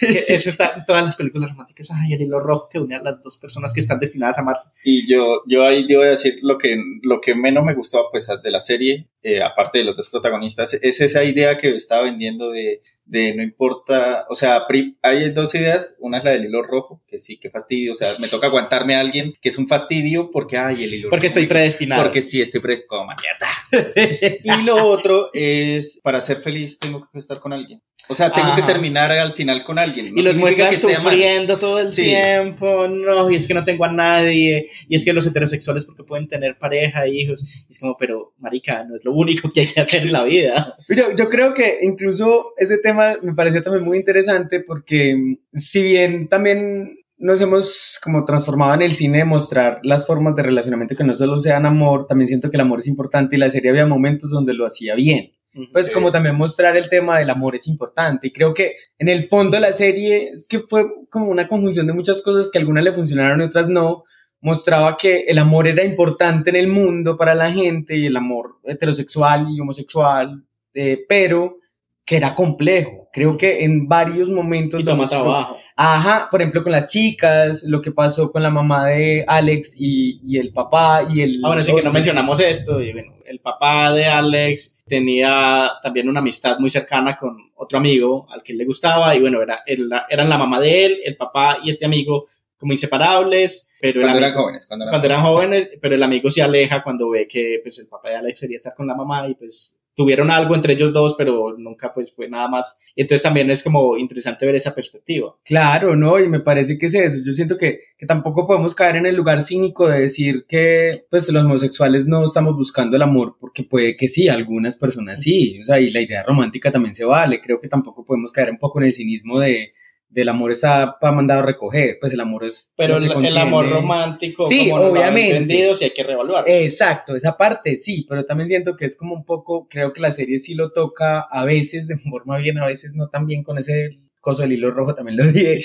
[0.00, 3.02] Que eso está en todas las películas románticas, ay, el hilo rojo que une a
[3.02, 4.70] las dos personas que están destinadas a amarse.
[4.82, 8.50] Y yo, yo ahí debo decir lo que, lo que menos me gustó pues, de
[8.50, 12.80] la serie, eh, aparte de los dos protagonistas, es esa idea que estaba vendiendo de,
[13.06, 14.62] de no importa, o sea,
[15.02, 18.14] hay dos ideas, una es la del hilo rojo, que sí, que fastidio, o sea,
[18.18, 21.38] me toca aguantarme a alguien que es un fastidio porque, ay, el hilo Porque rojo.
[21.38, 22.02] estoy predestinado.
[22.02, 22.86] Porque sí, estoy pre...
[22.86, 24.38] Coma, mierda.
[24.42, 27.82] y lo otro es, para ser feliz tengo que estar con alguien.
[28.06, 28.56] O sea, tengo Ajá.
[28.60, 30.14] que terminar al final con alguien.
[30.14, 30.54] No y los mal.
[30.76, 32.02] sufriendo todo el Sí.
[32.02, 36.04] tiempo, no, y es que no tengo a nadie, y es que los heterosexuales porque
[36.04, 39.66] pueden tener pareja, hijos, y es como, pero marica, no es lo único que hay
[39.68, 40.76] que hacer en la vida.
[40.88, 45.82] Yo, yo creo que incluso ese tema me pareció también muy interesante porque mm, si
[45.82, 50.96] bien también nos hemos como transformado en el cine de mostrar las formas de relacionamiento
[50.96, 53.70] que no solo sean amor, también siento que el amor es importante y la serie
[53.70, 55.32] había momentos donde lo hacía bien.
[55.72, 55.92] Pues Sí.
[55.92, 59.60] como también mostrar el tema del amor es importante y creo que en el fondo
[59.60, 63.40] la serie es que fue como una conjunción de muchas cosas que algunas le funcionaron
[63.40, 64.02] y otras no,
[64.44, 68.58] mostraba que el amor era importante en el mundo para la gente y el amor
[68.64, 71.60] heterosexual y homosexual, eh, pero
[72.04, 73.08] que era complejo.
[73.12, 74.80] Creo que en varios momentos...
[74.80, 75.56] y toma trabajo.
[75.76, 80.20] Ajá, por ejemplo, con las chicas, lo que pasó con la mamá de Alex y,
[80.24, 81.40] y el papá y el...
[81.42, 86.08] Ah, bueno, sí que no mencionamos esto, y bueno, el papá de Alex tenía también
[86.08, 89.62] una amistad muy cercana con otro amigo al que él le gustaba, y bueno, era,
[89.66, 92.24] era- eran la mamá de él, el papá y este amigo
[92.56, 94.66] como inseparables, pero Cuando eran jóvenes.
[94.66, 97.88] Cuando eran cuando eran jóvenes, pero el amigo se aleja cuando ve que pues el
[97.88, 101.14] papá de Alex quería estar con la mamá y pues tuvieron algo entre ellos dos,
[101.16, 102.78] pero nunca pues fue nada más.
[102.96, 105.34] Entonces también es como interesante ver esa perspectiva.
[105.44, 106.20] Claro, ¿no?
[106.20, 107.18] Y me parece que es eso.
[107.24, 111.30] Yo siento que, que tampoco podemos caer en el lugar cínico de decir que pues
[111.30, 115.58] los homosexuales no estamos buscando el amor, porque puede que sí, algunas personas sí.
[115.60, 117.40] O sea, y la idea romántica también se vale.
[117.40, 119.72] Creo que tampoco podemos caer un poco en el cinismo de
[120.14, 121.98] del amor está para mandado a recoger.
[122.00, 122.72] Pues el amor es...
[122.76, 125.32] Pero el, amor romántico, Sí, como obviamente.
[125.32, 126.44] vendido, sí hay que reevaluar.
[126.46, 130.12] Exacto, esa parte sí, pero también siento que es como un poco, creo que la
[130.12, 133.58] serie sí lo toca a veces de forma bien, a veces no tan bien con
[133.58, 135.56] ese coso del hilo rojo, también lo dije.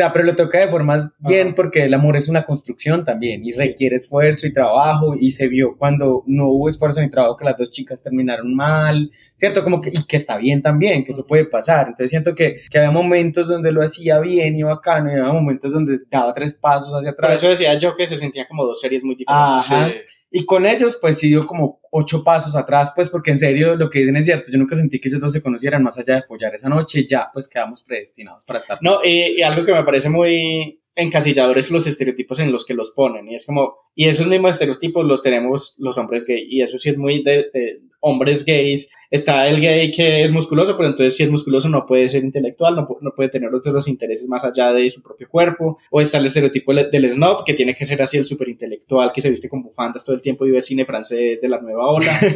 [0.00, 1.56] Sea, pero lo toca de formas bien Ajá.
[1.56, 3.58] porque el amor es una construcción también y Sí.
[3.68, 7.58] requiere esfuerzo y trabajo y se vio cuando no hubo esfuerzo ni trabajo que las
[7.58, 9.62] dos chicas terminaron mal, ¿cierto?
[9.62, 11.88] Como que, y que está bien también, que eso puede pasar.
[11.88, 15.72] Entonces siento que, que había momentos donde lo hacía bien y bacano y había momentos
[15.72, 17.40] donde daba tres pasos hacia Por atrás.
[17.40, 19.70] eso decía yo que se sentía como dos series muy diferentes.
[19.70, 19.90] Ajá.
[20.30, 23.90] Y con ellos, pues sí dio como ocho pasos atrás, pues porque en serio lo
[23.90, 24.52] que dicen es cierto.
[24.52, 27.04] Yo nunca sentí que ellos dos se conocieran más allá de follar esa noche.
[27.06, 28.78] Ya, pues quedamos predestinados para estar.
[28.80, 32.74] No, y, y algo que me parece muy encasillador es los estereotipos en los que
[32.74, 33.28] los ponen.
[33.28, 36.46] Y es como, y esos mismos estereotipos los tenemos los hombres gay.
[36.48, 38.90] Y eso sí es muy de, de hombres gays.
[39.10, 42.76] Está el gay que es musculoso, pero entonces si es musculoso no puede ser intelectual,
[42.76, 45.78] no, no puede tener otros intereses más allá de su propio cuerpo.
[45.90, 49.12] O está el estereotipo del del snob, que tiene que ser así el súper intelectual,
[49.12, 51.86] que se viste con bufandas todo el tiempo y ve cine francés de la nueva
[51.90, 52.18] ola.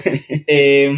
[0.47, 0.93] Eh,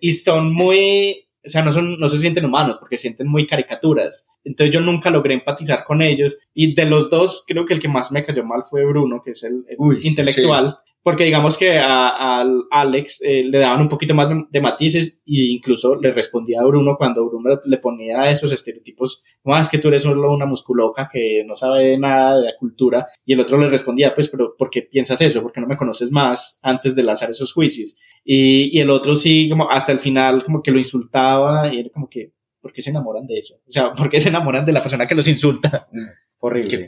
[0.00, 4.28] y son muy, o sea, no, son, no se sienten humanos porque sienten muy caricaturas.
[4.44, 6.38] Entonces yo nunca logré empatizar con ellos.
[6.52, 9.32] Y de los dos, creo que el que más me cayó mal fue Bruno, que
[9.32, 10.78] es el, el Uy, sí, intelectual.
[11.02, 15.48] Porque digamos que a, al Alex eh, le daban un poquito más de, matices e
[15.50, 20.02] incluso le respondía a Bruno cuando Bruno le ponía esos estereotipos, más que tú eres
[20.02, 24.14] solo una musculoca que no sabe nada de la cultura y el otro le respondía,
[24.14, 25.40] pues, pero ¿por qué piensas eso?
[25.40, 27.96] ¿Por qué no me conoces más antes de lanzar esos juicios?
[28.24, 31.90] Y, y el otro sí, como hasta el final, como que lo insultaba y era
[31.90, 33.56] como que, ¿por qué se enamoran de eso?
[33.66, 35.88] O sea, ¿por qué se enamoran de la persona que los insulta?
[36.38, 36.68] Horrible.
[36.70, 36.86] ¡Qué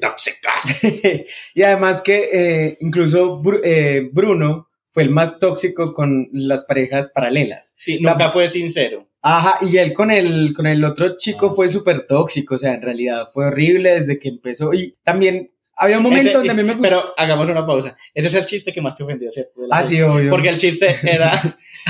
[1.55, 7.09] y además que eh, incluso Bru- eh, Bruno fue el más tóxico con las parejas
[7.15, 7.73] paralelas.
[7.77, 9.09] Sí, O sea, nunca fue sincero.
[9.23, 11.75] Ajá, y él con el, con el otro chico Ah, fue sí.
[11.75, 14.75] súper tóxico, o sea, en realidad fue horrible desde que empezó.
[14.75, 16.83] Y también había un momento Ese- donde a mí me gustó.
[16.83, 17.97] Pero hagamos una pausa.
[18.15, 19.53] Ese es el chiste que más te ofendió, ¿cierto?
[19.71, 20.31] Ah, sí, obvio.
[20.31, 21.33] Porque el chiste era,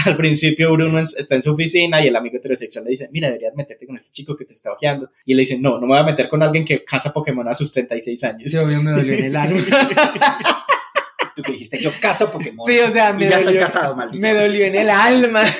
[0.07, 3.29] al principio Bruno es- está en su oficina y el amigo heterosexual le dice, mira,
[3.29, 5.11] deberías meterte con este chico que te está ojeando.
[5.27, 7.55] Y le dice, no, no me voy a meter con alguien que caza Pokémon a
[7.55, 8.51] sus 36 años.
[8.51, 9.61] Sí, obvio, me dolió en el alma.
[11.35, 12.67] Tú que dijiste, yo caso Pokémon.
[12.71, 14.21] Sí, o sea, me y ya estoy casado, maldito.
[14.21, 15.43] Me dolió en el alma.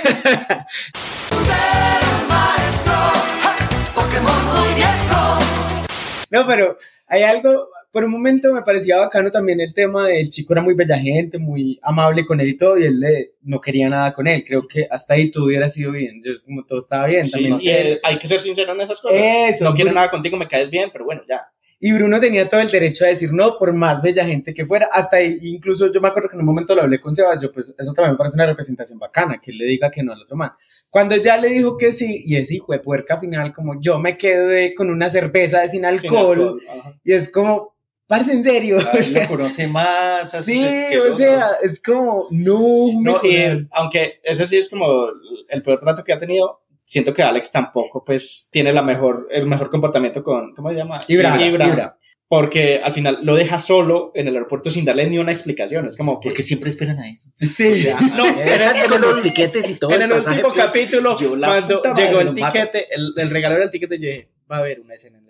[6.31, 10.55] No, pero hay algo, por un momento me parecía bacano también el tema del chico
[10.55, 13.89] era muy bella gente, muy amable con él y todo, y él le- no quería
[13.91, 14.43] nada con él.
[14.47, 16.23] Creo que hasta ahí todo hubiera sido bien.
[16.25, 17.25] Yo, como todo estaba bien.
[17.27, 19.19] Sí, también y eh, hay que ser sincero en esas cosas.
[19.21, 20.01] Eso, no quiero Bruno.
[20.01, 21.43] nada contigo, me caes bien, pero bueno, ya.
[21.85, 24.89] Y Bruno tenía todo el derecho a decir no, por más bella gente que fuera.
[24.93, 27.51] Hasta ahí, incluso yo me acuerdo que en un momento lo hablé con Sebas, yo,
[27.53, 30.23] pues eso también me parece una representación bacana, que él le diga que no al
[30.23, 30.53] otro man.
[30.89, 34.17] Cuando ya le dijo que sí, y ese hijo de puerca final, como yo me
[34.17, 37.75] quedé con una cerveza de sin alcohol, Sin alcohol, y es como,
[38.13, 38.79] parce en serio.
[38.79, 40.35] A lo conoce más.
[40.35, 44.69] así sí, que o no, sea, es como, no, No, y, aunque ese sí es
[44.69, 45.07] como
[45.49, 49.47] el peor trato que ha tenido, siento que Alex tampoco pues tiene la mejor, el
[49.47, 51.01] mejor comportamiento con, ¿cómo se llama?
[51.09, 51.97] Ibra, Ibra.
[52.29, 55.89] porque al final lo deja solo en el aeropuerto sin darle ni una explicación.
[55.89, 56.29] Es como que.
[56.29, 57.31] Porque siempre esperan a eso.
[57.37, 59.91] Sí, no, Era en con el, los tiquetes y todo.
[59.95, 63.99] en el el último capítulo, yo cuando llegó el tiquete, el, el regalador del tiquete,
[63.99, 65.22] yo dije, va a haber una escena.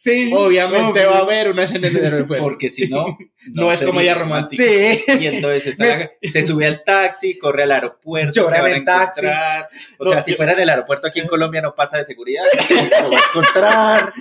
[0.00, 0.30] Sí.
[0.34, 1.10] Obviamente obvio.
[1.10, 2.44] va a haber una escena en el aeropuerto.
[2.44, 3.06] Porque si no.
[3.52, 4.62] No es sería comedia romántica.
[4.62, 5.02] Sí.
[5.20, 8.78] Y entonces está- se sube al taxi, corre al aeropuerto, Llora se van en a
[8.78, 9.20] el taxi.
[9.26, 9.68] encontrar.
[9.98, 12.04] O No, sea, si yo- fuera en el aeropuerto aquí en Colombia no pasa de
[12.04, 12.44] seguridad,
[13.02, 14.12] lo va a encontrar.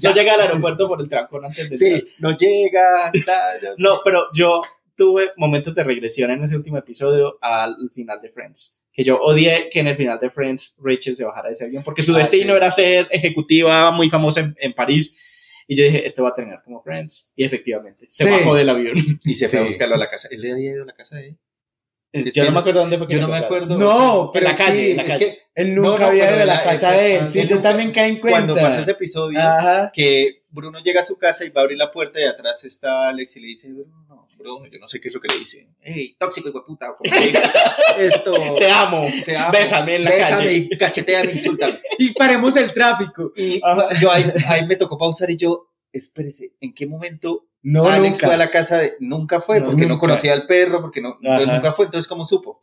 [0.00, 2.00] Yo llegué al aeropuerto por el trancón antes de entrar.
[2.00, 3.12] Sí, no llega.
[3.26, 4.62] tal, No, pero yo
[4.96, 8.80] tuve momentos de regresión en ese último episodio al final de Friends.
[8.92, 11.82] Que yo odié que en el final de Friends Rachel se bajara de ese avión
[11.82, 12.56] porque su Ah, destino sí.
[12.56, 15.23] era ser ejecutiva muy famosa en, en París.
[15.66, 17.32] Y yo dije, esto va a terminar como Friends.
[17.36, 18.30] Y efectivamente, se Sí.
[18.30, 18.96] bajó del avión.
[19.24, 19.68] Y se fue a Sí.
[19.68, 20.28] buscarlo a la casa.
[20.30, 21.38] Él le había ido a la casa de él.
[22.12, 23.76] Es yo no me acuerdo dónde fue que Yo se no me acuerdo.
[23.76, 25.26] No, o sea, pero en la calle, sí, en la es calle.
[25.26, 27.30] que Él nunca no, había ido a la casa de él.
[27.30, 28.38] Sí, yo también caí en cuenta.
[28.38, 29.90] cuando pasó ese episodio, Ajá.
[29.92, 33.08] que Bruno llega a su casa y va a abrir la puerta y atrás está
[33.08, 35.68] Alex y le dice, Bruno, Yo no sé qué es lo que le dice.
[35.80, 36.94] Hey, tóxico, hijo de puta.
[37.98, 39.08] Esto, Te amo.
[39.24, 39.52] te amo.
[39.52, 40.68] Bésame en la Bésame calle.
[40.70, 41.80] y cacheteame, insúltame.
[41.98, 43.32] Y paremos el tráfico.
[43.36, 43.88] Y Ajá.
[44.00, 48.26] yo ahí, ahí me tocó pausar y yo, espérese, ¿en qué momento No, Alex nunca.
[48.26, 48.94] fue a la casa de...
[49.00, 50.00] Nunca fue, No, porque no nunca.
[50.00, 51.16] conocía al perro, porque no...
[51.22, 52.60] entonces nunca fue, entonces ¿cómo supo?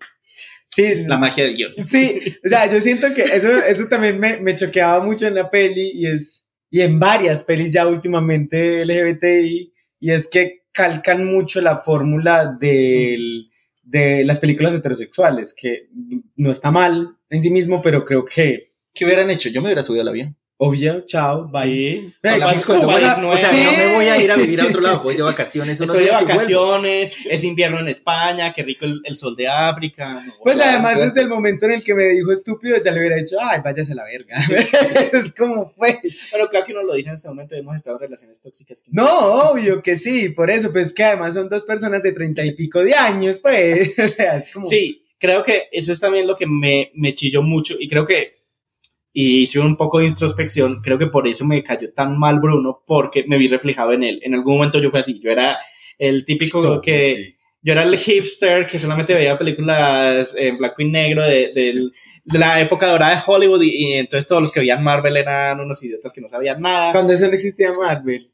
[0.70, 1.74] Sí, La magia del guion.
[1.84, 5.50] Sí, o sea, yo siento que eso, eso también me, me choqueaba mucho en la
[5.50, 11.62] peli y es, y en varias pelis ya últimamente LGBTI, y es que calcan mucho
[11.62, 13.50] la fórmula del,
[13.84, 15.90] de las películas heterosexuales, que
[16.36, 19.50] no está mal en sí mismo, pero creo que, ¿Qué hubieran hecho?
[19.50, 20.38] Yo me hubiera subido al avión.
[20.64, 21.64] Obvio, chao, bye.
[21.64, 22.14] Sí.
[22.22, 23.64] Voy a- no O sea, Sí.
[23.66, 25.82] no me voy a ir a vivir a otro lado, voy de vacaciones.
[25.82, 30.14] Estoy de vacaciones, es invierno en España, qué rico el, el sol de África.
[30.14, 33.16] no, Pues además desde el momento en el que me dijo estúpido ya le hubiera
[33.16, 34.38] dicho, ay, váyase a la verga.
[35.14, 35.98] es como pues.
[36.32, 38.82] Pero claro que uno lo dice en este momento, hemos estado en relaciones tóxicas.
[38.82, 39.10] que- No,
[39.50, 42.84] obvio que sí, por eso, pues que además son dos personas de treinta y pico
[42.84, 43.98] de años, pues.
[43.98, 44.66] es como...
[44.66, 48.41] Sí, creo que eso es también lo que me, me chilló mucho y creo que,
[49.14, 52.84] y hice un poco de introspección, creo que por eso me cayó tan mal Bruno,
[52.88, 54.20] porque me vi reflejado en él.
[54.24, 55.60] En algún momento yo fui así, yo era
[55.98, 57.36] el típico que...
[57.64, 61.92] Yo era el hipster que solamente veía películas en blanco y negro de, del-
[62.24, 65.60] de la época dorada de Hollywood y, y entonces todos los que veían Marvel eran
[65.60, 66.92] unos idiotas que no sabían nada.
[66.92, 68.32] Cuando eso no existía Marvel.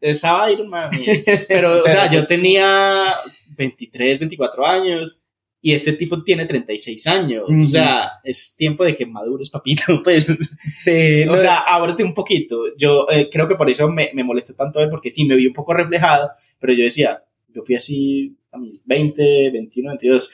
[0.00, 0.88] Estaba Iron Man.
[0.94, 3.16] y- Pero, o sea, yo tenía
[3.54, 5.26] 23, 24 años
[5.62, 7.44] y este tipo tiene 36 años.
[7.48, 7.64] Ujú.
[7.64, 9.82] O sea, es tiempo de que madures, papito.
[10.04, 10.26] Pues,
[10.72, 12.74] Sí, o sea, ábrete un poquito.
[12.76, 15.46] Yo eh, creo que por eso me, me molestó tanto él, porque sí, me vi
[15.46, 20.30] un poco reflejado, pero yo decía, yo fui así a mis 20, 21, 22.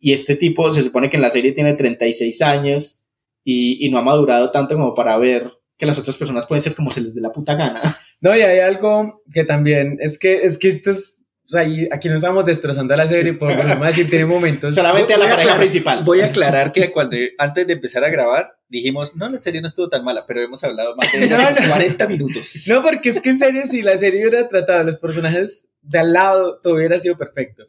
[0.00, 3.04] Y este tipo se supone que en la serie tiene 36 años
[3.44, 6.74] y, y no ha madurado tanto como para ver que las otras personas pueden ser
[6.74, 7.96] como se les dé la puta gana.
[8.20, 11.88] No, y hay algo que también, es que, es que esto es, o sea, y
[11.90, 14.74] aquí no estamos destrozando la serie, por a decir, tiene momentos.
[14.74, 16.04] Solamente a la pareja principal.
[16.04, 19.68] Voy a aclarar que cuando antes de empezar a grabar dijimos, no, la serie no
[19.68, 21.56] estuvo tan mala, pero hemos hablado más de No, no.
[21.70, 22.64] 40 minutos.
[22.68, 25.98] No, porque es que en serio, si la serie hubiera tratado a los personajes de
[25.98, 27.64] al lado, todo hubiera sido perfecto.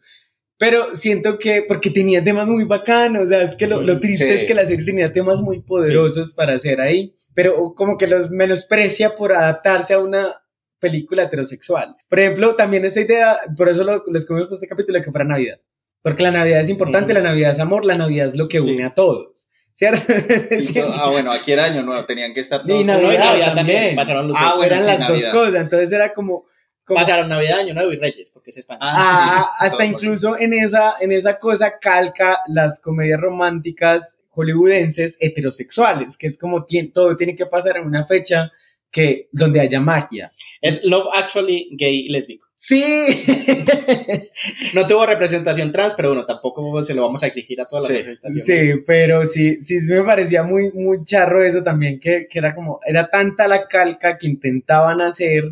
[0.58, 4.26] Pero siento que, porque tenía temas muy bacanos, o sea, es que lo, lo triste
[4.28, 4.42] Sí.
[4.42, 8.30] es que la serie tenía temas muy poderosos para hacer ahí, pero como que los
[8.30, 10.36] menosprecia por adaptarse a una
[10.80, 11.96] película heterosexual.
[12.10, 15.26] Por ejemplo, también esa idea, por eso lo, les comimos este capítulo de que fuera
[15.26, 15.60] Navidad.
[16.02, 17.22] Porque la Navidad es importante, Ujú.
[17.22, 18.72] la Navidad es amor, la Navidad es lo que Sí.
[18.74, 19.48] une a todos.
[19.74, 20.02] ¿Cierto?
[20.94, 22.86] Ah, bueno, aquí era año nuevo, tenían que estar Y todos.
[22.86, 23.78] Navidad No, y Navidad también.
[23.78, 23.96] también.
[23.96, 24.58] Pasaron los Ah, dos.
[24.58, 25.32] bueno, eran sí, las Navidad.
[25.34, 26.46] dos cosas, entonces era como...
[26.86, 28.80] como Pasaron Navidad, Año Nuevo y Reyes, porque es España.
[28.82, 36.18] Ah, sí, hasta incluso en esa, en esa cosa calca las comedias románticas hollywoodenses heterosexuales,
[36.18, 38.52] que es como todo tiene que pasar en una fecha
[38.92, 40.32] que donde haya magia.
[40.62, 42.48] Es Love Actually gay y lésbico.
[42.56, 42.84] Sí,
[44.74, 47.94] No tuvo representación trans, pero bueno, tampoco se lo vamos a exigir a todas Sí.
[47.94, 48.76] las representaciones.
[48.78, 52.80] sí, pero sí, sí me parecía muy, muy charro eso también, que, que era como,
[52.86, 55.52] era tanta la calca que intentaban hacer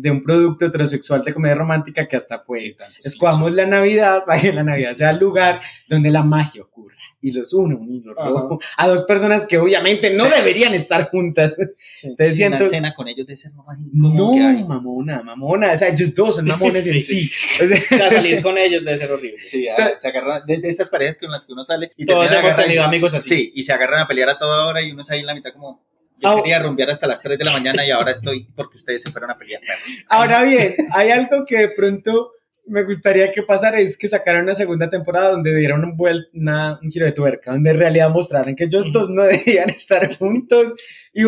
[0.00, 3.54] de un producto heterosexual de comedia romántica que hasta fue, Sí, clichés.
[3.54, 7.54] la Navidad para que la Navidad sea el lugar donde la magia ocurra y los
[7.54, 10.32] une un hilo rojo a dos personas que obviamente no Sí.
[10.36, 11.54] deberían estar juntas.
[11.94, 12.08] Sí.
[12.08, 14.64] Entonces Sí, una siento, cena con ellos de ser incómodo no, que hay.
[14.64, 17.30] mamona, mamona, o sea, ellos dos son mamones en sí.
[17.62, 19.38] O sea, O sea, salir con ellos debe ser horrible.
[19.38, 22.30] Sí, ah, se agarran de, de esas parejas con las que uno sale y Todos
[22.30, 23.28] hemos tenido amigos así.
[23.28, 25.34] Sí, y se agarran a pelear a toda hora y uno está ahí en la
[25.34, 25.82] mitad como
[26.18, 29.02] yo Ah, quería rumbear hasta las 3 de la mañana y ahora estoy porque ustedes
[29.02, 29.60] se fueron a pelear.
[30.08, 32.30] Ahora bien, hay algo que de pronto
[32.66, 36.78] me gustaría que pasara es que sacaran una segunda temporada donde dieran un, vuel- una-
[36.82, 40.72] un giro de tuerca, donde en realidad mostraran que ellos dos no debían estar juntos
[41.12, 41.24] y,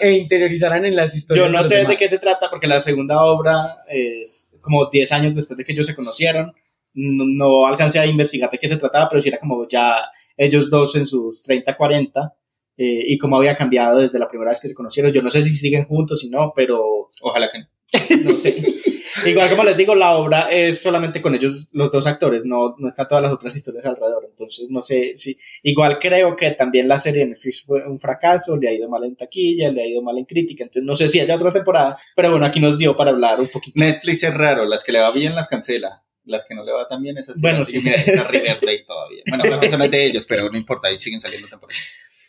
[0.00, 1.46] e interiorizaran en las historias.
[1.46, 1.96] Yo no los sé de demás.
[1.96, 5.86] qué se trata porque la segunda obra es como 10 años después de que ellos
[5.86, 6.52] se conocieron.
[6.92, 9.96] No, no alcancé a investigar de qué se trataba, pero sí era como ya
[10.36, 12.34] ellos dos en sus 30, 40
[12.76, 15.12] eh, y cómo había cambiado desde la primera vez que se conocieron.
[15.12, 18.32] Yo no sé si siguen juntos, si no, pero Ojalá que no.
[18.32, 18.56] no sé.
[19.26, 22.88] Igual como les digo, la obra es solamente con ellos, los dos actores, no, no
[22.88, 24.26] está todas las otras historias alrededor.
[24.28, 25.36] Entonces, no sé si.
[25.62, 29.04] Igual creo que también la serie de Netflix fue un fracaso, le ha ido mal
[29.04, 30.64] en taquilla, le ha ido mal en crítica.
[30.64, 33.48] Entonces, no sé si haya otra temporada, pero bueno, aquí nos dio para hablar un
[33.48, 33.82] poquito.
[33.82, 36.02] Netflix es raro, las que le va bien las cancela.
[36.26, 37.42] Las que no le va tan bien, esas sí.
[37.42, 37.80] Bueno, las- sí.
[37.84, 39.22] Mira, está Riverdale todavía.
[39.28, 41.80] Bueno, eso no es de ellos, pero no importa, ahí siguen saliendo temporadas.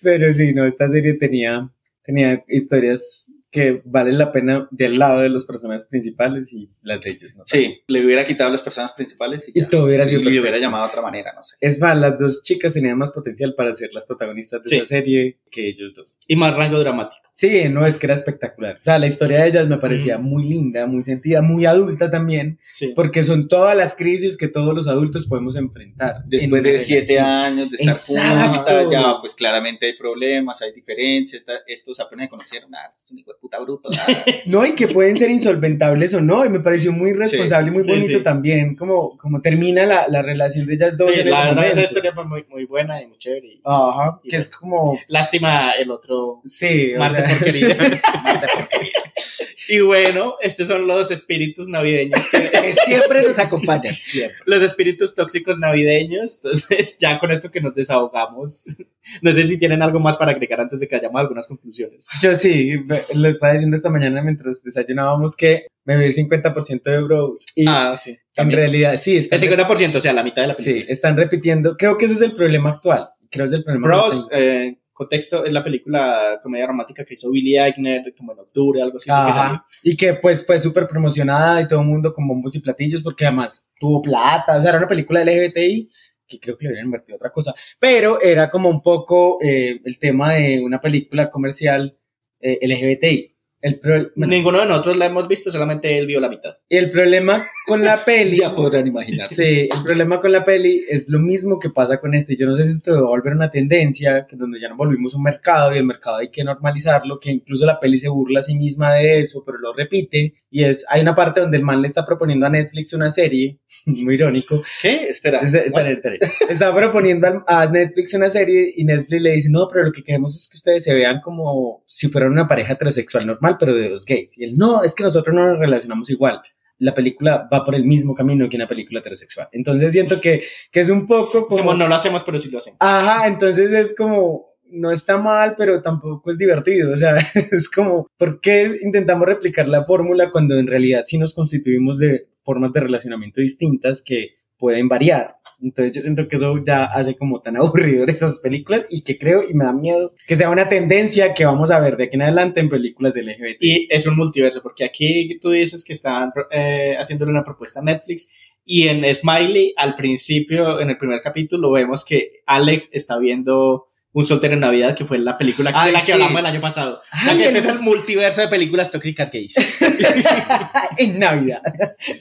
[0.06, 1.68] Pero sí, no, esta serie tenía,
[2.03, 7.12] tenía historias que valen la pena del lado de los personajes principales y las de
[7.12, 7.43] ellos, ¿no?
[7.45, 9.70] Sí, le hubiera quitado las personas principales y, Y ya.
[9.70, 10.41] todo hubiera Sí, sido le perfecto.
[10.43, 11.56] hubiera llamado de otra manera, no sé.
[11.62, 14.76] Es más, las dos chicas tenían más potencial para ser las protagonistas de Sí.
[14.78, 16.16] esa serie que ellos dos.
[16.28, 17.24] Y más rango dramático.
[17.34, 18.78] Sí, no, es que era espectacular.
[18.80, 20.24] O sea, la historia de ellas me parecía Mm.
[20.24, 22.91] muy linda, muy sentida, muy adulta también, Sí.
[22.95, 26.16] porque son todas las crisis que todos los adultos podemos enfrentar.
[26.26, 27.26] en Después de siete relación.
[27.30, 28.58] años de estar Exacto.
[28.58, 33.20] juntas, ya pues claramente hay problemas, hay diferencias, estos apenas se conocieron, nada, es un
[33.20, 34.24] hijo de puta bruto, nada.
[34.46, 37.84] No, y que pueden ser insolventables o no, y me pareció muy responsable y muy
[37.84, 38.24] sí, bonito sí.
[38.24, 41.12] también, como, como termina la, la relación de ellas dos.
[41.14, 43.48] Sí, en la verdad, esa historia fue muy, muy buena y muy chévere.
[43.48, 47.76] y- Ajá, que es como, Lástima el otro sí, o Marte sea, porquería.
[49.68, 54.38] y bueno, estos son los espíritus navideños, que- siempre nos acompañan, siempre.
[54.45, 56.36] los espíritus tóxicos navideños.
[56.43, 58.66] Entonces, ya con esto que nos desahogamos,
[59.22, 62.07] no sé si tienen algo más para agregar antes de que hayamos algunas conclusiones.
[62.22, 62.72] yo sí,
[63.13, 67.45] lo estaba diciendo esta mañana mientras desayunábamos que me vi el 50% de Bros.
[67.55, 68.11] Y Ah, sí.
[68.11, 68.59] en también.
[68.59, 70.84] realidad, sí, El 50%, o sea, la mitad de la película.
[70.86, 73.88] sí, están repitiendo, creo que ese es el problema actual, creo que es el problema.
[73.88, 78.82] Bros, eh, contexto, es la película comedia romántica que hizo Billy Eichner, como en octubre,
[78.82, 79.10] algo así.
[79.12, 79.89] que.
[79.91, 83.26] Y que pues fue súper promocionada y todo el mundo con bombos y platillos porque
[83.26, 85.91] además tuvo plata, o sea, era una película LGBTI
[86.28, 90.00] que creo que le hubieran invertido otra cosa, pero era como un poco eh, el
[90.00, 91.98] tema de una película comercial
[92.39, 93.34] eh, LGBTI.
[93.66, 96.55] El, pro- bueno, Ninguno de nosotros la hemos visto, solamente él vio la mitad.
[96.70, 98.38] y el problema con la peli...
[98.38, 99.36] Ya podrán imaginarse.
[99.43, 102.36] Sí, el problema con la peli es lo mismo que pasa con este.
[102.36, 105.16] Yo no sé si esto va a volver una tendencia, que donde ya nos volvimos
[105.16, 108.43] un mercado y el mercado hay que normalizarlo, que incluso la peli se burla a
[108.43, 110.36] sí misma de eso, pero lo repite.
[110.51, 113.59] Y es, hay una parte donde el man le está proponiendo a Netflix una serie,
[113.88, 114.61] muy irónico.
[114.82, 115.07] ¿Qué?
[115.09, 115.39] Espera.
[115.39, 116.20] Es- espere, espere.
[116.49, 120.36] Está proponiendo a Netflix una serie y Netflix le dice, no, pero lo que queremos
[120.36, 124.06] es que ustedes se vean como si fueran una pareja heterosexual normal, pero de dos
[124.06, 124.38] gays.
[124.38, 126.41] Y él, no, es que nosotros no nos relacionamos igual.
[126.78, 129.47] La película va por el mismo camino que una película heterosexual.
[129.51, 131.58] Entonces siento que, que es un poco como...
[131.58, 132.78] como no lo hacemos, pero sí lo hacemos.
[132.82, 136.93] Ajá, entonces es como, no está mal, pero tampoco es divertido.
[136.93, 137.16] O sea,
[137.51, 142.28] es como, ¿por qué intentamos replicar la fórmula cuando en realidad sí nos constituimos de
[142.43, 145.38] formas de relacionamiento distintas que pueden variar?
[145.62, 149.43] Entonces yo siento que eso ya hace como tan aburrido esas películas y que creo
[149.47, 152.24] y me da miedo que sea una tendencia que vamos a ver de aquí en
[152.24, 153.58] adelante en películas LGBT.
[153.62, 157.84] Y es un multiverso, porque aquí tú dices que están eh, haciéndole una propuesta a
[157.84, 163.86] Netflix y en Smiley, al principio, en el primer capítulo, vemos que Alex está viendo
[164.18, 166.11] Un soltero en Navidad, que fue la película Ay, de la que sí.
[166.13, 167.01] hablamos el año pasado.
[167.11, 169.53] Ay, este el- es el multiverso de películas tóxicas gays.
[170.97, 171.61] en Navidad.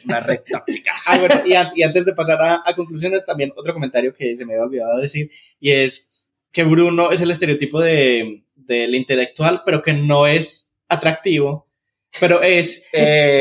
[0.04, 0.92] Una red tóxica.
[1.06, 4.36] Ah, bueno, y, an- y antes de pasar a, a conclusiones, también otro comentario que
[4.36, 5.30] se me había olvidado decir,
[5.60, 6.08] y es
[6.52, 11.68] que Bruno es el estereotipo de, del intelectual, pero que no es atractivo,
[12.20, 12.86] pero es,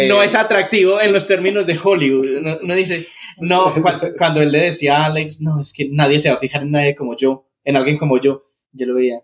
[0.07, 2.37] no es atractivo en los términos de Hollywood.
[2.39, 6.17] Uno, uno dice, no, cua- cuando él le decía a Alex, no, es que nadie
[6.19, 9.21] se va a fijar en nadie como yo, en alguien como yo, yo lo veía,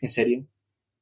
[0.00, 0.46] ¿en serio?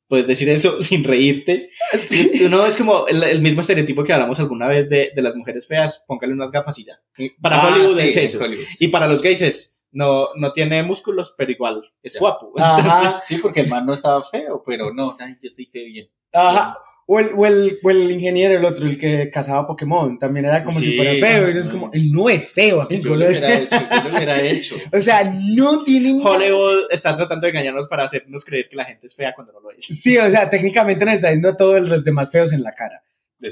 [0.08, 1.70] Puedes decir eso sin reírte.
[2.10, 5.34] Y Uno es como el, el mismo estereotipo que hablamos alguna vez de, de las
[5.36, 6.98] mujeres feas, póngale unas gafas y ya.
[7.42, 8.38] Para Ah, Hollywood sí, es eso.
[8.42, 8.64] Hollywood.
[8.80, 12.20] Y para los gays es, no, no tiene músculos, pero igual es Ya.
[12.20, 12.52] guapo.
[12.58, 13.10] Ajá.
[13.24, 16.08] Sí, porque el man no estaba feo, pero no, ay, yo sí que bien.
[16.32, 16.78] Ajá.
[17.10, 20.62] O el, o, el, o el ingeniero, el otro, el que cazaba Pokémon, también era
[20.62, 21.48] como si Sí, fuera feo.
[21.48, 23.02] Y no es como, él no es feo, amigo.
[23.02, 24.76] Yo lo hubiera hecho, yo lo hubiera hecho.
[24.92, 28.84] O sea, no tiene ni- Hollywood está tratando de engañarnos para hacernos creer que la
[28.84, 29.86] gente es fea cuando no lo es.
[29.86, 33.02] Sí, o sea, técnicamente nos está diciendo a todos los demás feos en la cara.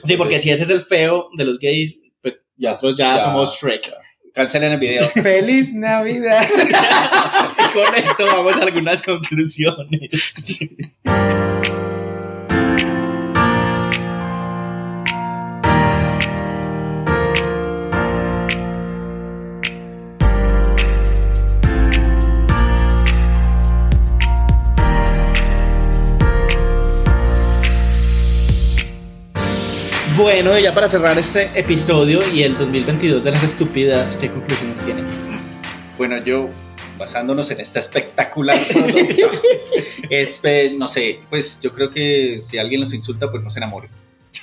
[0.05, 3.23] Sí, porque si ese es el feo de los gays, pues Ya, nosotros ya, ya,
[3.23, 3.91] somos Shrek.
[4.35, 5.01] Cancelen el video.
[5.23, 6.47] ¡Feliz Navidad!
[6.47, 10.11] Y con esto vamos a algunas conclusiones.
[30.17, 34.81] Bueno, y ya para cerrar este episodio y el 2022 de las estúpidas, ¿qué conclusiones
[34.83, 35.05] tienen?
[35.99, 36.49] Bueno, yo,
[36.97, 39.31] basándonos en esta espectacular producto,
[40.09, 43.59] es, pues, no sé, pues yo creo que si alguien los insulta, pues no se
[43.59, 43.91] enamoren.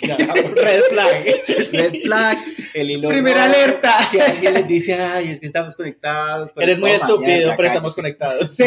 [0.01, 1.25] Red flag.
[1.71, 2.37] Red flag,
[2.75, 4.03] el hilo Primera alerta.
[4.11, 6.51] Si alguien les dice, ay, es que estamos conectados.
[6.55, 8.17] Eres muy estúpido, pero estamos cállese".
[8.17, 8.55] conectados.
[8.55, 8.63] Sí.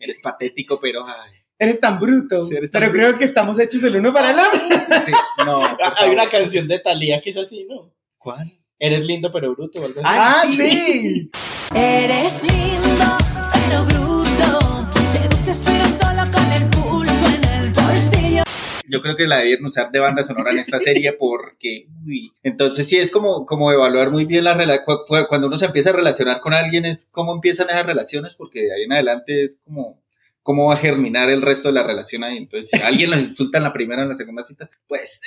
[0.00, 1.40] Eres patético, pero ay.
[1.62, 2.46] Eres tan bruto.
[2.46, 3.06] Sí, eres tan pero bruto.
[3.06, 4.60] creo que estamos hechos el uno para el otro.
[5.04, 5.12] Sí,
[5.44, 5.62] no.
[5.62, 7.92] Ah, Hay una canción de Thalía que es así, ¿no?
[8.18, 8.50] ¿Cuál?
[8.78, 10.08] Eres lindo pero bruto algo así.
[10.10, 11.30] Ah, sí.
[11.74, 13.04] Eres lindo,
[13.52, 14.88] pero bruto.
[15.00, 18.42] Seduces, pero solo con el pulpo en el bolsillo.
[18.88, 22.88] Yo creo que la debieron usar de banda sonora en esta serie porque, uy, entonces
[22.88, 24.98] sí es como, como evaluar muy bien la relación,
[25.28, 28.74] cuando uno se empieza a relacionar con alguien es cómo empiezan esas relaciones porque de
[28.74, 30.00] ahí en adelante es como,
[30.42, 32.38] cómo va a germinar el resto de la relación ahí.
[32.38, 35.20] Entonces, si alguien los insulta en la primera o en la segunda cita, pues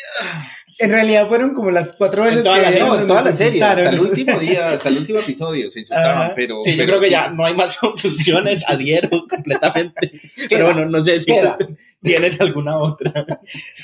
[0.80, 3.64] En realidad fueron como las cuatro veces toda que la no, en toda la serie,
[3.64, 6.34] hasta el último día, hasta el último episodio se insultaban, Ajá.
[6.36, 6.62] pero...
[6.64, 7.12] Sí, yo pero creo que sí.
[7.12, 10.12] ya no hay más conclusiones, adhiero completamente.
[10.50, 11.58] Pero bueno, no sé si Queda.
[12.02, 13.12] tienes alguna otra.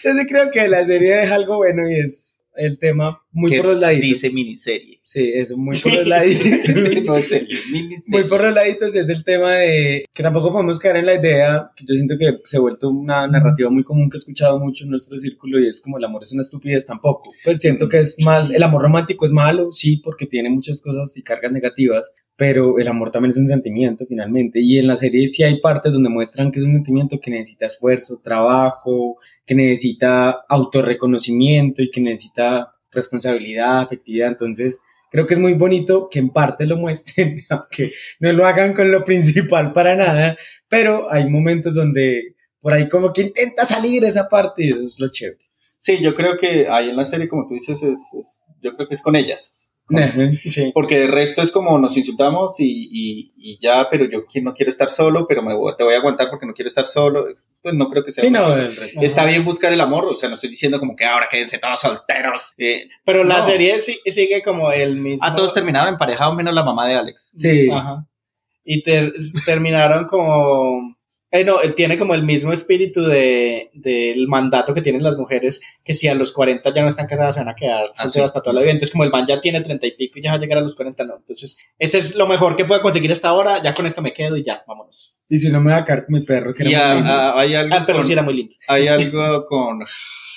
[0.03, 2.28] Yo sí creo que la serie deja algo bueno y es
[2.59, 4.09] el tema muy por los laditos.
[4.09, 4.99] Dice miniserie.
[5.01, 6.45] Sí, eso, muy por los laditos.
[6.45, 7.57] no miniserie.
[8.07, 11.71] Muy por los laditos es el tema de que tampoco podemos caer en la idea,
[11.75, 14.83] que yo siento que se ha vuelto una narrativa muy común que he escuchado mucho
[14.83, 17.29] en nuestro círculo y es como el amor es una estupidez tampoco.
[17.43, 21.15] Pues siento que es más, el amor romántico es malo, sí, porque tiene muchas cosas
[21.17, 25.27] y cargas negativas, pero el amor también es un sentimiento finalmente y en la serie
[25.27, 30.45] sí hay partes donde muestran que es un sentimiento que necesita esfuerzo, trabajo, que necesita
[30.49, 34.81] autorreconocimiento y que necesita responsabilidad, afectividad, entonces
[35.11, 38.91] creo que es muy bonito que en parte lo muestren, aunque no lo hagan con
[38.91, 40.37] lo principal para nada,
[40.67, 44.99] pero hay momentos donde por ahí como que intenta salir esa parte y eso es
[44.99, 45.39] lo chévere.
[45.79, 48.87] Sí, yo creo que ahí en la serie, como tú dices, es, es- yo creo
[48.89, 49.58] que es con ellas.
[50.43, 50.71] Sí.
[50.73, 54.69] Porque de resto es como nos insultamos y, y- y ya, pero yo no quiero
[54.69, 57.25] estar solo, pero me voy- te voy a aguantar porque no quiero estar solo.
[57.61, 58.23] Pues no creo que sea.
[58.23, 59.01] Sí, no, el resto.
[59.01, 61.79] Está bien buscar el amor, o sea, no estoy diciendo como que ahora quédense todos
[61.81, 62.53] solteros.
[62.57, 63.43] Eh, Pero la No.
[63.45, 65.27] serie sí- sigue como el mismo.
[65.27, 67.33] ah, todos terminaron emparejados menos la mamá de Alex.
[67.35, 67.69] Sí.
[67.71, 68.05] Ajá.
[68.63, 69.13] Y ter-
[69.45, 70.95] terminaron como...
[71.31, 75.61] Eh, no, él tiene como el mismo espíritu de, del mandato que tienen las mujeres,
[75.83, 78.31] que si a los 40 ya no están casadas se van a quedar Ah, solteras
[78.31, 78.71] para toda la vida.
[78.71, 80.61] Entonces, como el man ya tiene 30 y pico y ya va a llegar a
[80.61, 81.17] los 40, no.
[81.17, 84.37] Entonces, este es lo mejor que puedo conseguir hasta ahora, ya con esto me quedo
[84.37, 85.19] y ya, vámonos.
[85.29, 87.13] Y si no me va a caer con mi perro, que era ah, muy lindo.
[87.13, 88.55] ah, hay algo Ah, pero con, sí era muy lindo.
[88.67, 89.79] hay algo con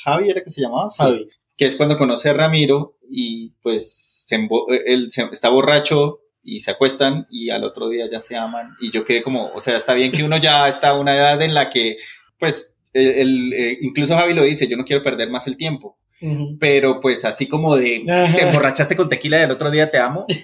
[0.05, 0.91] Javi, ¿era que se llamaba?
[0.91, 0.97] Sí.
[1.03, 1.29] Javi.
[1.57, 6.61] que es cuando conoce a Ramiro y pues se embo- él se- está borracho y
[6.61, 9.77] se acuestan y al otro día ya se aman y yo quedé como, o sea,
[9.77, 11.99] está bien que uno ya está a una edad en la que
[12.39, 15.99] pues el, el- eh, incluso Javi lo dice, yo no quiero perder más el tiempo,
[16.21, 16.59] Ujú.
[16.61, 18.37] pero pues así como de Ajá.
[18.37, 20.27] te emborrachaste con tequila y al otro día te amo.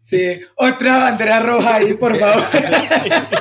[0.00, 2.42] Sí, otra bandera roja ahí, por favor.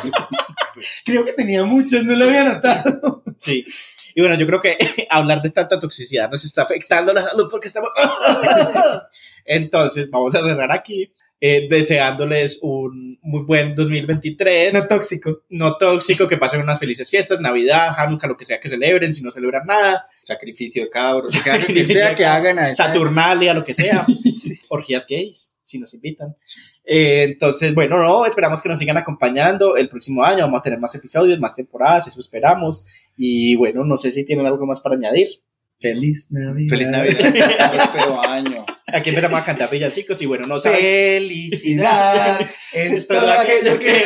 [1.05, 3.23] Creo que tenía muchas, no lo había notado.
[3.39, 3.65] Sí.
[4.13, 4.77] Y bueno, yo creo que
[5.09, 7.89] hablar de tanta toxicidad nos está afectando la salud porque estamos...
[9.47, 14.73] Entonces, vamos a cerrar aquí, eh, deseándoles un muy buen 2023.
[14.73, 15.41] No tóxico.
[15.49, 19.23] no tóxico, que pasen unas felices fiestas, Navidad, Hanukkah, lo que sea que celebren, si
[19.23, 23.53] no celebran nada, Sacrificio de cabros, que hagan, que Sacrificio que hagan a esa- Saturnalia,
[23.53, 24.05] lo que sea,
[24.69, 26.35] orgías gays, si nos invitan.
[26.83, 30.79] Eh, entonces, bueno, no, esperamos que nos sigan acompañando el próximo año, vamos a tener
[30.79, 32.85] más episodios, más temporadas, eso esperamos.
[33.17, 35.27] Y bueno, no sé si tienen algo más para añadir.
[35.79, 36.69] Feliz Navidad.
[36.69, 38.65] Feliz Navidad, próspero año.
[38.93, 40.79] Aquí empezamos a cantar villancicos y bueno, no saben.
[40.79, 42.39] Felicidad
[42.73, 44.05] es todo aquello que.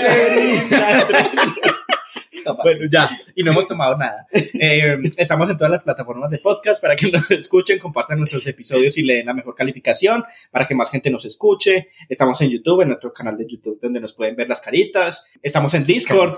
[2.63, 4.25] Bueno, ya, y no hemos tomado nada.
[4.31, 8.97] Eh, estamos en todas las plataformas de podcast para que nos escuchen, compartan nuestros episodios
[8.97, 11.89] y le den la mejor calificación para que más gente nos escuche.
[12.09, 15.29] Estamos en YouTube, en nuestro canal de YouTube, donde nos pueden ver las caritas.
[15.43, 16.35] Estamos en Discord,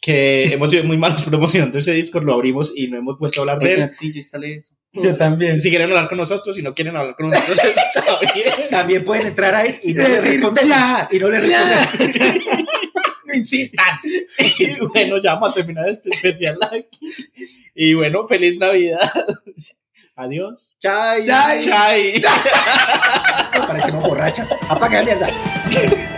[0.00, 3.42] que hemos sido muy malos promocionando ese Discord, lo abrimos y no hemos vuelto a
[3.42, 3.88] hablar de él.
[3.88, 4.74] sí, yo instalé eso.
[4.92, 5.60] Yo también.
[5.60, 7.58] Si quieren hablar con nosotros, si no quieren hablar con nosotros,
[7.94, 8.68] está bien.
[8.70, 10.68] También pueden entrar ahí y no le Decir responden.
[10.68, 12.42] ya, Y no le responden.
[13.26, 14.00] No insistan.
[14.58, 16.98] Y bueno, ya vamos a terminar este especial aquí.
[17.76, 18.98] Y bueno, feliz Navidad.
[20.16, 20.74] Adiós.
[20.80, 21.22] Chai.
[21.22, 21.62] Chai.
[21.62, 22.22] Chai.
[23.52, 24.48] Parecemos borrachas.
[24.68, 26.09] Apaga la mierda.